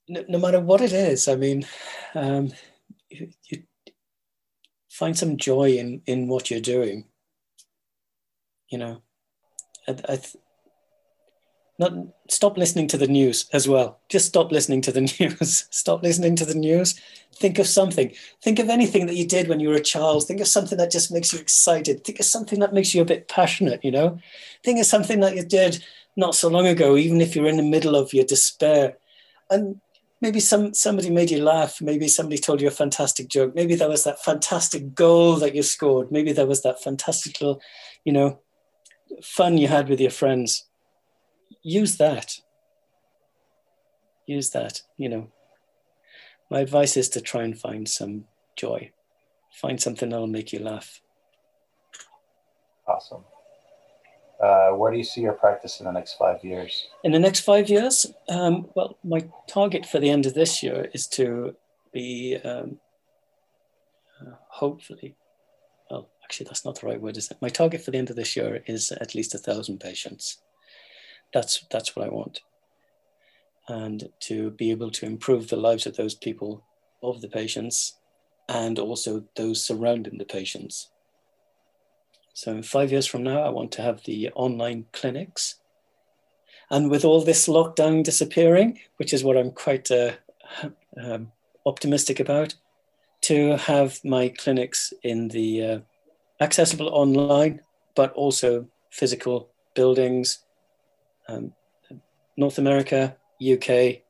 [0.09, 1.67] no, no, matter what it is i mean
[2.15, 2.51] um,
[3.11, 3.29] you,
[4.99, 7.05] find some joy in in what you're doing
[8.69, 9.03] you know.
[9.87, 10.37] I, I th-
[11.79, 11.93] not
[12.29, 14.01] stop listening to the news as well.
[14.09, 15.67] Just stop listening to the news.
[15.71, 17.01] Stop listening to the news.
[17.35, 18.13] Think of something.
[18.43, 20.27] Think of anything that you did when you were a child.
[20.27, 22.05] Think of something that just makes you excited.
[22.05, 24.19] Think of something that makes you a bit passionate you know.
[24.65, 25.85] Think of something that you did
[26.17, 28.97] not so long ago even if you're in the middle of your despair.
[29.51, 29.81] And
[30.21, 33.89] maybe some somebody made you laugh maybe somebody told you a fantastic joke maybe there
[33.89, 37.61] was that fantastic goal that you scored maybe there was that fantastic little
[38.05, 38.39] you know
[39.23, 40.69] fun you had with your friends
[41.63, 42.35] use that.
[44.27, 45.29] Use that, you know.
[46.51, 48.25] My advice is to try and find some
[48.57, 48.91] joy.
[49.53, 51.01] Find something that'll make you laugh.
[52.87, 53.25] Awesome.
[54.41, 56.89] Uh, where do you see your practice in the next five years?
[57.03, 60.89] In the next five years, um, well, my target for the end of this year
[60.95, 61.57] is to
[61.93, 62.79] be um,
[64.21, 65.17] uh, hopefully,
[65.91, 67.39] well, actually, that's not the right word, is it?
[67.41, 70.39] My target for the end of this year is at least a thousand patients.
[71.35, 72.41] That's that's what I want,
[73.69, 76.65] and to be able to improve the lives of those people,
[77.03, 77.99] of the patients,
[78.49, 80.91] and also those surrounding the patients.
[82.39, 85.57] So five years from now, I want to have the online clinics.
[86.71, 90.13] And with all this lockdown disappearing, which is what I'm quite uh,
[91.03, 91.33] um,
[91.67, 92.55] optimistic about,
[93.23, 95.79] to have my clinics in the uh,
[96.41, 97.61] accessible online,
[97.97, 100.45] but also physical buildings
[101.29, 101.53] um,
[102.37, 104.03] North America, UK,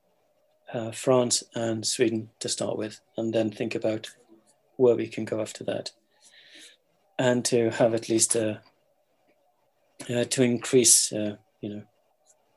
[0.74, 4.10] uh, France, and Sweden to start with, and then think about
[4.76, 5.92] where we can go after that.
[7.18, 8.60] And to have at least a,
[10.08, 11.82] uh, to increase, uh, you know,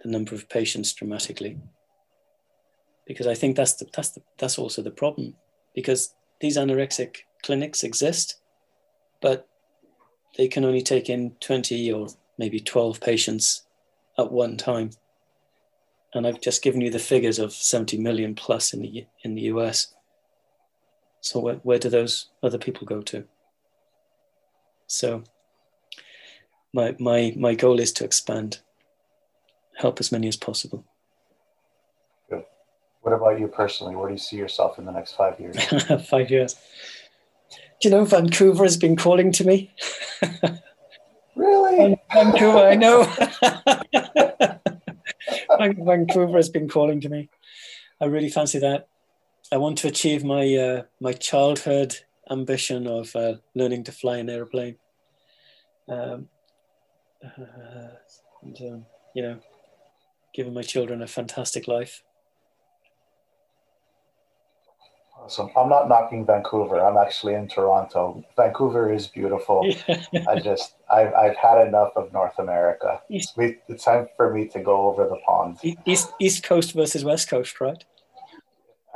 [0.02, 1.58] the number of patients dramatically.
[3.08, 5.36] Because I think that's the, that's the, that's also the problem.
[5.74, 8.40] Because these anorexic clinics exist,
[9.22, 9.48] but
[10.38, 12.08] they can only take in 20 or
[12.38, 13.64] maybe 12 patients
[14.18, 14.92] at one time.
[16.14, 19.44] And I've just given you the figures of 70 million plus in the, in the
[19.44, 19.94] US.
[21.22, 23.26] So where, where do those other people go to?
[24.92, 25.24] So
[26.74, 28.60] my, my, my goal is to expand,
[29.78, 30.86] help as many as possible.
[32.30, 32.44] Good.
[33.02, 33.96] What about you personally?
[33.96, 35.58] Where do you see yourself in the next five years?
[36.10, 36.56] five years.
[37.80, 39.74] Do you know Vancouver has been calling to me?
[41.36, 41.98] Really?
[42.14, 43.04] Vancouver, I know.
[45.86, 47.30] Vancouver has been calling to me.
[48.02, 48.90] I really fancy that.
[49.52, 52.00] I want to achieve my uh, my childhood
[52.32, 54.78] ambition of uh, learning to fly an airplane.
[55.88, 56.30] Um,
[57.24, 57.90] uh,
[58.42, 59.40] and, um, you know,
[60.34, 62.04] giving my children a fantastic life.
[65.22, 65.50] Awesome.
[65.56, 66.80] I'm not knocking Vancouver.
[66.80, 68.24] I'm actually in Toronto.
[68.36, 69.62] Vancouver is beautiful.
[69.88, 70.04] Yeah.
[70.28, 73.02] I just, I've, I've had enough of North America.
[73.08, 75.60] East, it's time for me to go over the pond.
[75.86, 77.84] East, East Coast versus West Coast, right?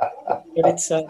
[0.00, 1.02] but it's, uh,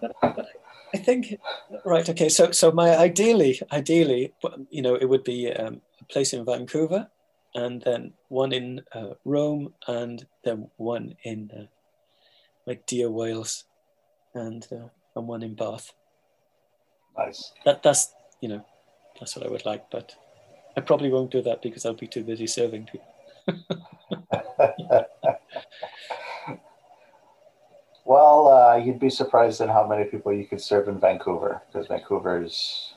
[0.00, 0.48] but, but
[0.94, 1.38] I think,
[1.84, 2.08] right.
[2.08, 2.28] Okay.
[2.28, 4.32] So, so my ideally, ideally,
[4.70, 7.08] you know, it would be um, a place in Vancouver
[7.54, 11.66] and then one in uh, Rome and then one in uh,
[12.66, 13.64] like dear Wales
[14.34, 15.92] and uh, and one in Bath.
[17.16, 17.52] Nice.
[17.64, 18.64] That that's you know
[19.18, 20.14] that's what I would like, but
[20.76, 23.08] I probably won't do that because I'll be too busy serving people.
[28.04, 31.86] well, uh, you'd be surprised at how many people you could serve in Vancouver because
[31.86, 32.94] Vancouver is,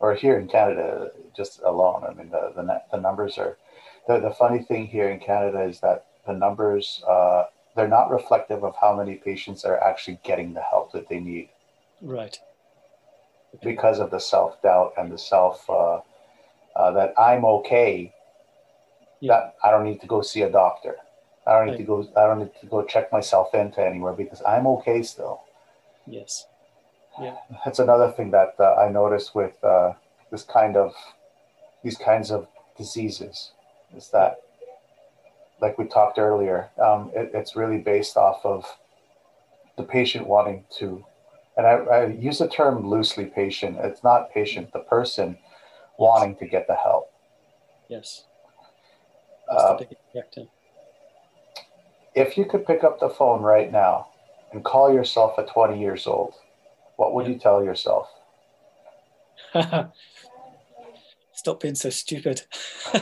[0.00, 2.04] or here in Canada, just alone.
[2.08, 3.56] I mean, the the, the numbers are.
[4.06, 7.44] The, the funny thing here in Canada is that the numbers uh,
[7.74, 11.48] they're not reflective of how many patients are actually getting the help that they need.
[12.00, 12.38] Right.
[13.62, 16.00] Because of the self doubt and the self uh,
[16.76, 18.12] uh, that I'm okay.
[19.20, 19.32] Yeah.
[19.32, 20.96] That I don't need to go see a doctor.
[21.46, 22.08] I don't need to go.
[22.16, 25.42] I don't need to go check myself into anywhere because I'm okay still.
[26.06, 26.46] Yes.
[27.20, 27.36] Yeah.
[27.64, 29.92] That's another thing that uh, I noticed with uh,
[30.30, 30.94] this kind of
[31.82, 33.52] these kinds of diseases
[33.96, 34.38] is that
[35.60, 38.64] like we talked earlier, um, it, it's really based off of
[39.76, 41.04] the patient wanting to,
[41.56, 43.78] and I, I, use the term loosely patient.
[43.80, 45.96] It's not patient, the person yes.
[45.98, 47.10] wanting to get the help.
[47.88, 48.24] Yes.
[49.48, 49.78] Uh,
[52.14, 54.08] if you could pick up the phone right now
[54.52, 56.34] and call yourself at 20 years old,
[56.96, 58.08] what would you tell yourself?
[61.32, 62.42] Stop being so stupid.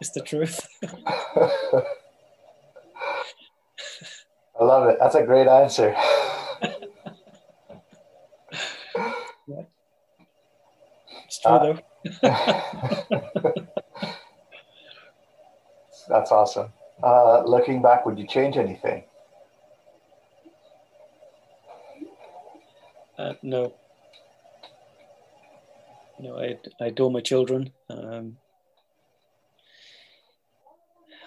[0.00, 0.66] it's the truth.
[4.58, 4.96] I love it.
[5.00, 5.94] That's a great answer.
[11.32, 11.78] It's true, uh, though.
[16.08, 16.68] That's awesome.
[17.02, 19.04] Uh, looking back, would you change anything?
[23.18, 23.72] Uh, no.
[26.20, 27.72] No, I, I adore my children.
[27.88, 28.36] Um,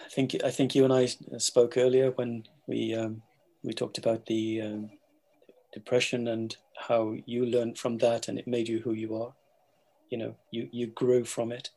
[0.06, 1.08] I think I think you and I
[1.40, 3.24] spoke earlier when we um,
[3.64, 4.92] we talked about the um,
[5.74, 9.34] depression and how you learned from that and it made you who you are.
[10.16, 11.72] You know, you you grew from it.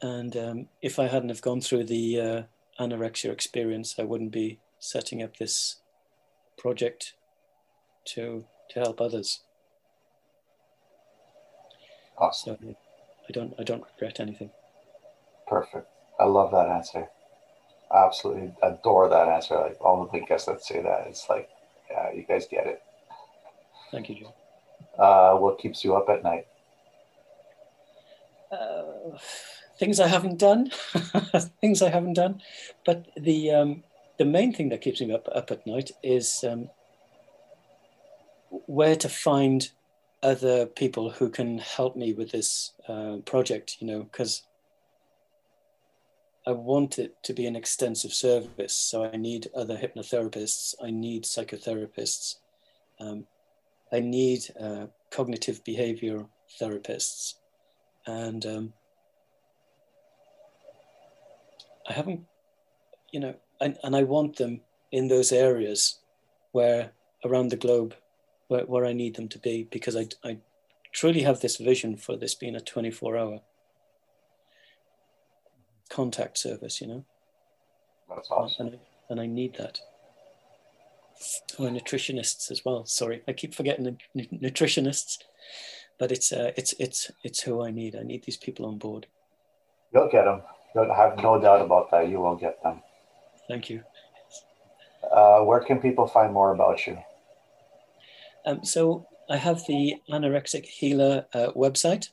[0.00, 2.42] And um, if I hadn't have gone through the uh,
[2.82, 5.80] anorexia experience, I wouldn't be setting up this
[6.56, 7.12] project
[8.14, 9.40] to to help others.
[12.16, 12.56] Awesome.
[12.62, 12.76] So
[13.28, 14.50] I don't I don't regret anything.
[15.46, 15.88] Perfect.
[16.18, 17.06] I love that answer.
[17.90, 19.56] I absolutely adore that answer.
[19.56, 21.50] Like all the guests that say that, it's like,
[21.90, 22.80] yeah, you guys get it.
[23.90, 24.39] Thank you, Joe.
[25.00, 26.46] Uh, what keeps you up at night?
[28.52, 29.16] Uh,
[29.78, 30.70] things I haven't done,
[31.60, 32.42] things I haven't done.
[32.84, 33.84] But the um,
[34.18, 36.68] the main thing that keeps me up up at night is um,
[38.50, 39.70] where to find
[40.22, 43.78] other people who can help me with this uh, project.
[43.80, 44.42] You know, because
[46.46, 50.74] I want it to be an extensive service, so I need other hypnotherapists.
[50.82, 52.36] I need psychotherapists.
[52.98, 53.26] Um,
[53.92, 56.26] I need uh, cognitive behavior
[56.60, 57.34] therapists,
[58.06, 58.72] and um,
[61.88, 62.24] I haven't,
[63.12, 64.60] you know, and, and I want them
[64.92, 65.98] in those areas
[66.52, 66.92] where
[67.24, 67.94] around the globe
[68.48, 70.38] where, where I need them to be because I, I
[70.92, 73.40] truly have this vision for this being a 24 hour
[75.88, 77.04] contact service, you know.
[78.08, 78.66] That's awesome.
[78.66, 78.78] And I,
[79.10, 79.80] and I need that.
[81.58, 82.86] Or nutritionists as well.
[82.86, 85.18] Sorry, I keep forgetting the nutritionists,
[85.98, 87.94] but it's uh, it's it's it's who I need.
[87.94, 89.06] I need these people on board.
[89.92, 90.42] You'll get them.
[90.74, 92.08] I have no doubt about that.
[92.08, 92.82] You will get them.
[93.48, 93.82] Thank you.
[95.10, 96.98] Uh, where can people find more about you?
[98.46, 102.08] Um, so I have the Anorexic Healer uh, website.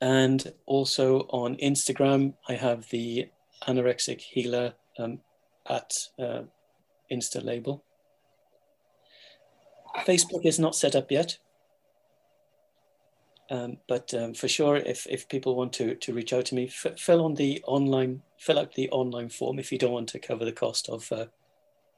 [0.00, 3.30] And also on Instagram, I have the
[3.66, 5.20] Anorexic Healer um,
[5.68, 6.42] at uh,
[7.10, 7.84] Insta label.
[10.04, 11.38] Facebook is not set up yet.
[13.48, 16.66] Um, but um, for sure, if, if people want to, to reach out to me,
[16.66, 20.18] f- fill on the online, fill out the online form if you don't want to
[20.18, 21.26] cover the cost of uh,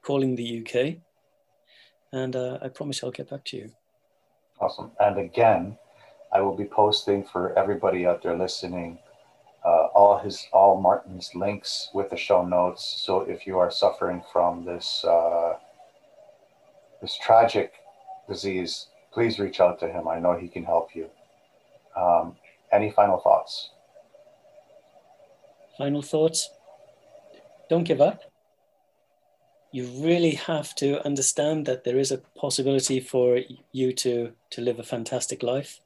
[0.03, 0.97] calling the UK.
[2.13, 3.71] And uh, I promise I'll get back to you.
[4.61, 4.91] Awesome.
[5.01, 5.79] And again,
[6.33, 8.99] I will be posting for everybody out there listening
[9.99, 12.83] all his all Martin's links with the show notes.
[13.05, 15.55] So if you are suffering from this uh,
[17.03, 17.73] this tragic
[18.29, 20.07] disease, please reach out to him.
[20.07, 21.07] I know he can help you.
[21.97, 22.37] Um,
[22.71, 23.71] any final thoughts?
[25.77, 26.51] Final thoughts?
[27.69, 28.23] Don't give up.
[29.73, 33.41] You really have to understand that there is a possibility for
[33.73, 35.81] you to, to live a fantastic life.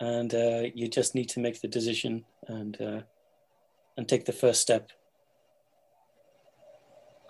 [0.00, 3.00] And uh, you just need to make the decision and, uh,
[4.02, 4.90] and take the first step.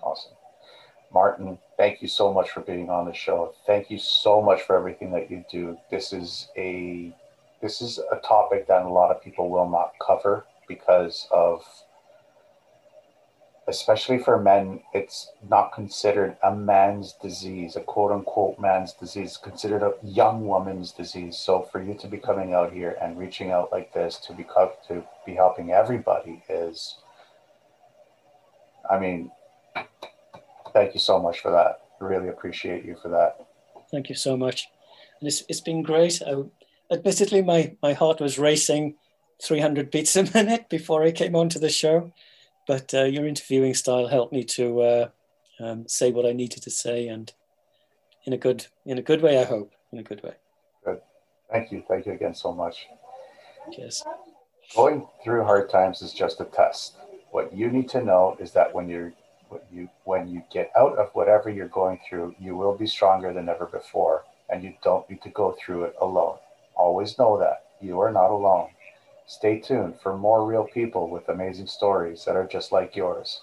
[0.02, 0.32] Awesome.
[1.12, 3.54] Martin, thank you so much for being on the show.
[3.66, 5.76] Thank you so much for everything that you do.
[5.90, 7.14] This is a
[7.60, 11.62] this is a topic that a lot of people will not cover because of
[13.68, 19.36] especially for men it's not considered a man's disease a quote unquote man's disease.
[19.36, 21.36] Considered a young woman's disease.
[21.36, 24.44] So for you to be coming out here and reaching out like this to be
[24.88, 26.96] to be helping everybody is
[28.90, 29.30] i mean
[30.72, 31.80] thank you so much for that.
[32.00, 33.46] Really appreciate you for that.
[33.90, 34.68] Thank you so much.
[35.20, 36.20] And it's, it's been great.
[36.26, 36.42] I,
[36.90, 38.96] admittedly, my, my heart was racing
[39.42, 42.12] 300 beats a minute before I came onto the show.
[42.66, 45.08] But uh, your interviewing style helped me to uh,
[45.60, 47.32] um, say what I needed to say, and
[48.24, 49.72] in a good in a good way, I hope.
[49.92, 50.34] In a good way.
[50.84, 51.00] Good.
[51.50, 51.82] Thank you.
[51.88, 52.86] Thank you again so much.
[53.72, 54.04] Cheers.
[54.74, 56.96] Going through hard times is just a test.
[57.30, 59.12] What you need to know is that when you're
[59.48, 63.32] when you when you get out of whatever you're going through, you will be stronger
[63.32, 66.38] than ever before, and you don't need to go through it alone.
[66.74, 68.70] Always know that you are not alone.
[69.32, 73.40] Stay tuned for more real people with amazing stories that are just like yours.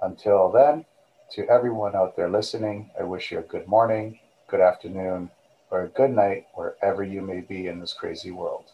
[0.00, 0.86] Until then,
[1.32, 4.18] to everyone out there listening, I wish you a good morning,
[4.48, 5.30] good afternoon,
[5.70, 8.64] or a good night wherever you may be in this crazy world.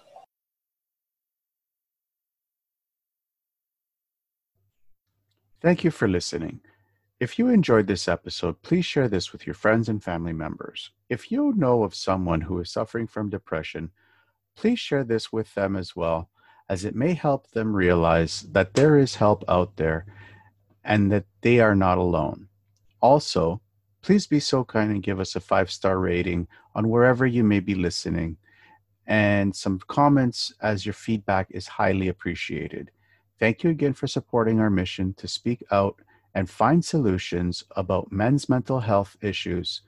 [5.61, 6.61] Thank you for listening.
[7.19, 10.93] If you enjoyed this episode, please share this with your friends and family members.
[11.09, 13.91] If you know of someone who is suffering from depression,
[14.55, 16.29] please share this with them as well,
[16.69, 20.07] as it may help them realize that there is help out there
[20.85, 22.49] and that they are not alone.
[23.01, 23.61] Also,
[24.03, 27.61] please be so kind and give us a five star rating on wherever you may
[27.61, 28.37] be listening
[29.07, 32.91] and some comments as your feedback is highly appreciated.
[33.39, 36.01] Thank you again for supporting our mission to speak out
[36.35, 39.83] and find solutions about men's mental health issues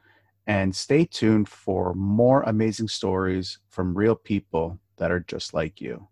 [0.46, 6.06] and stay tuned for more amazing stories from real people that are just like you.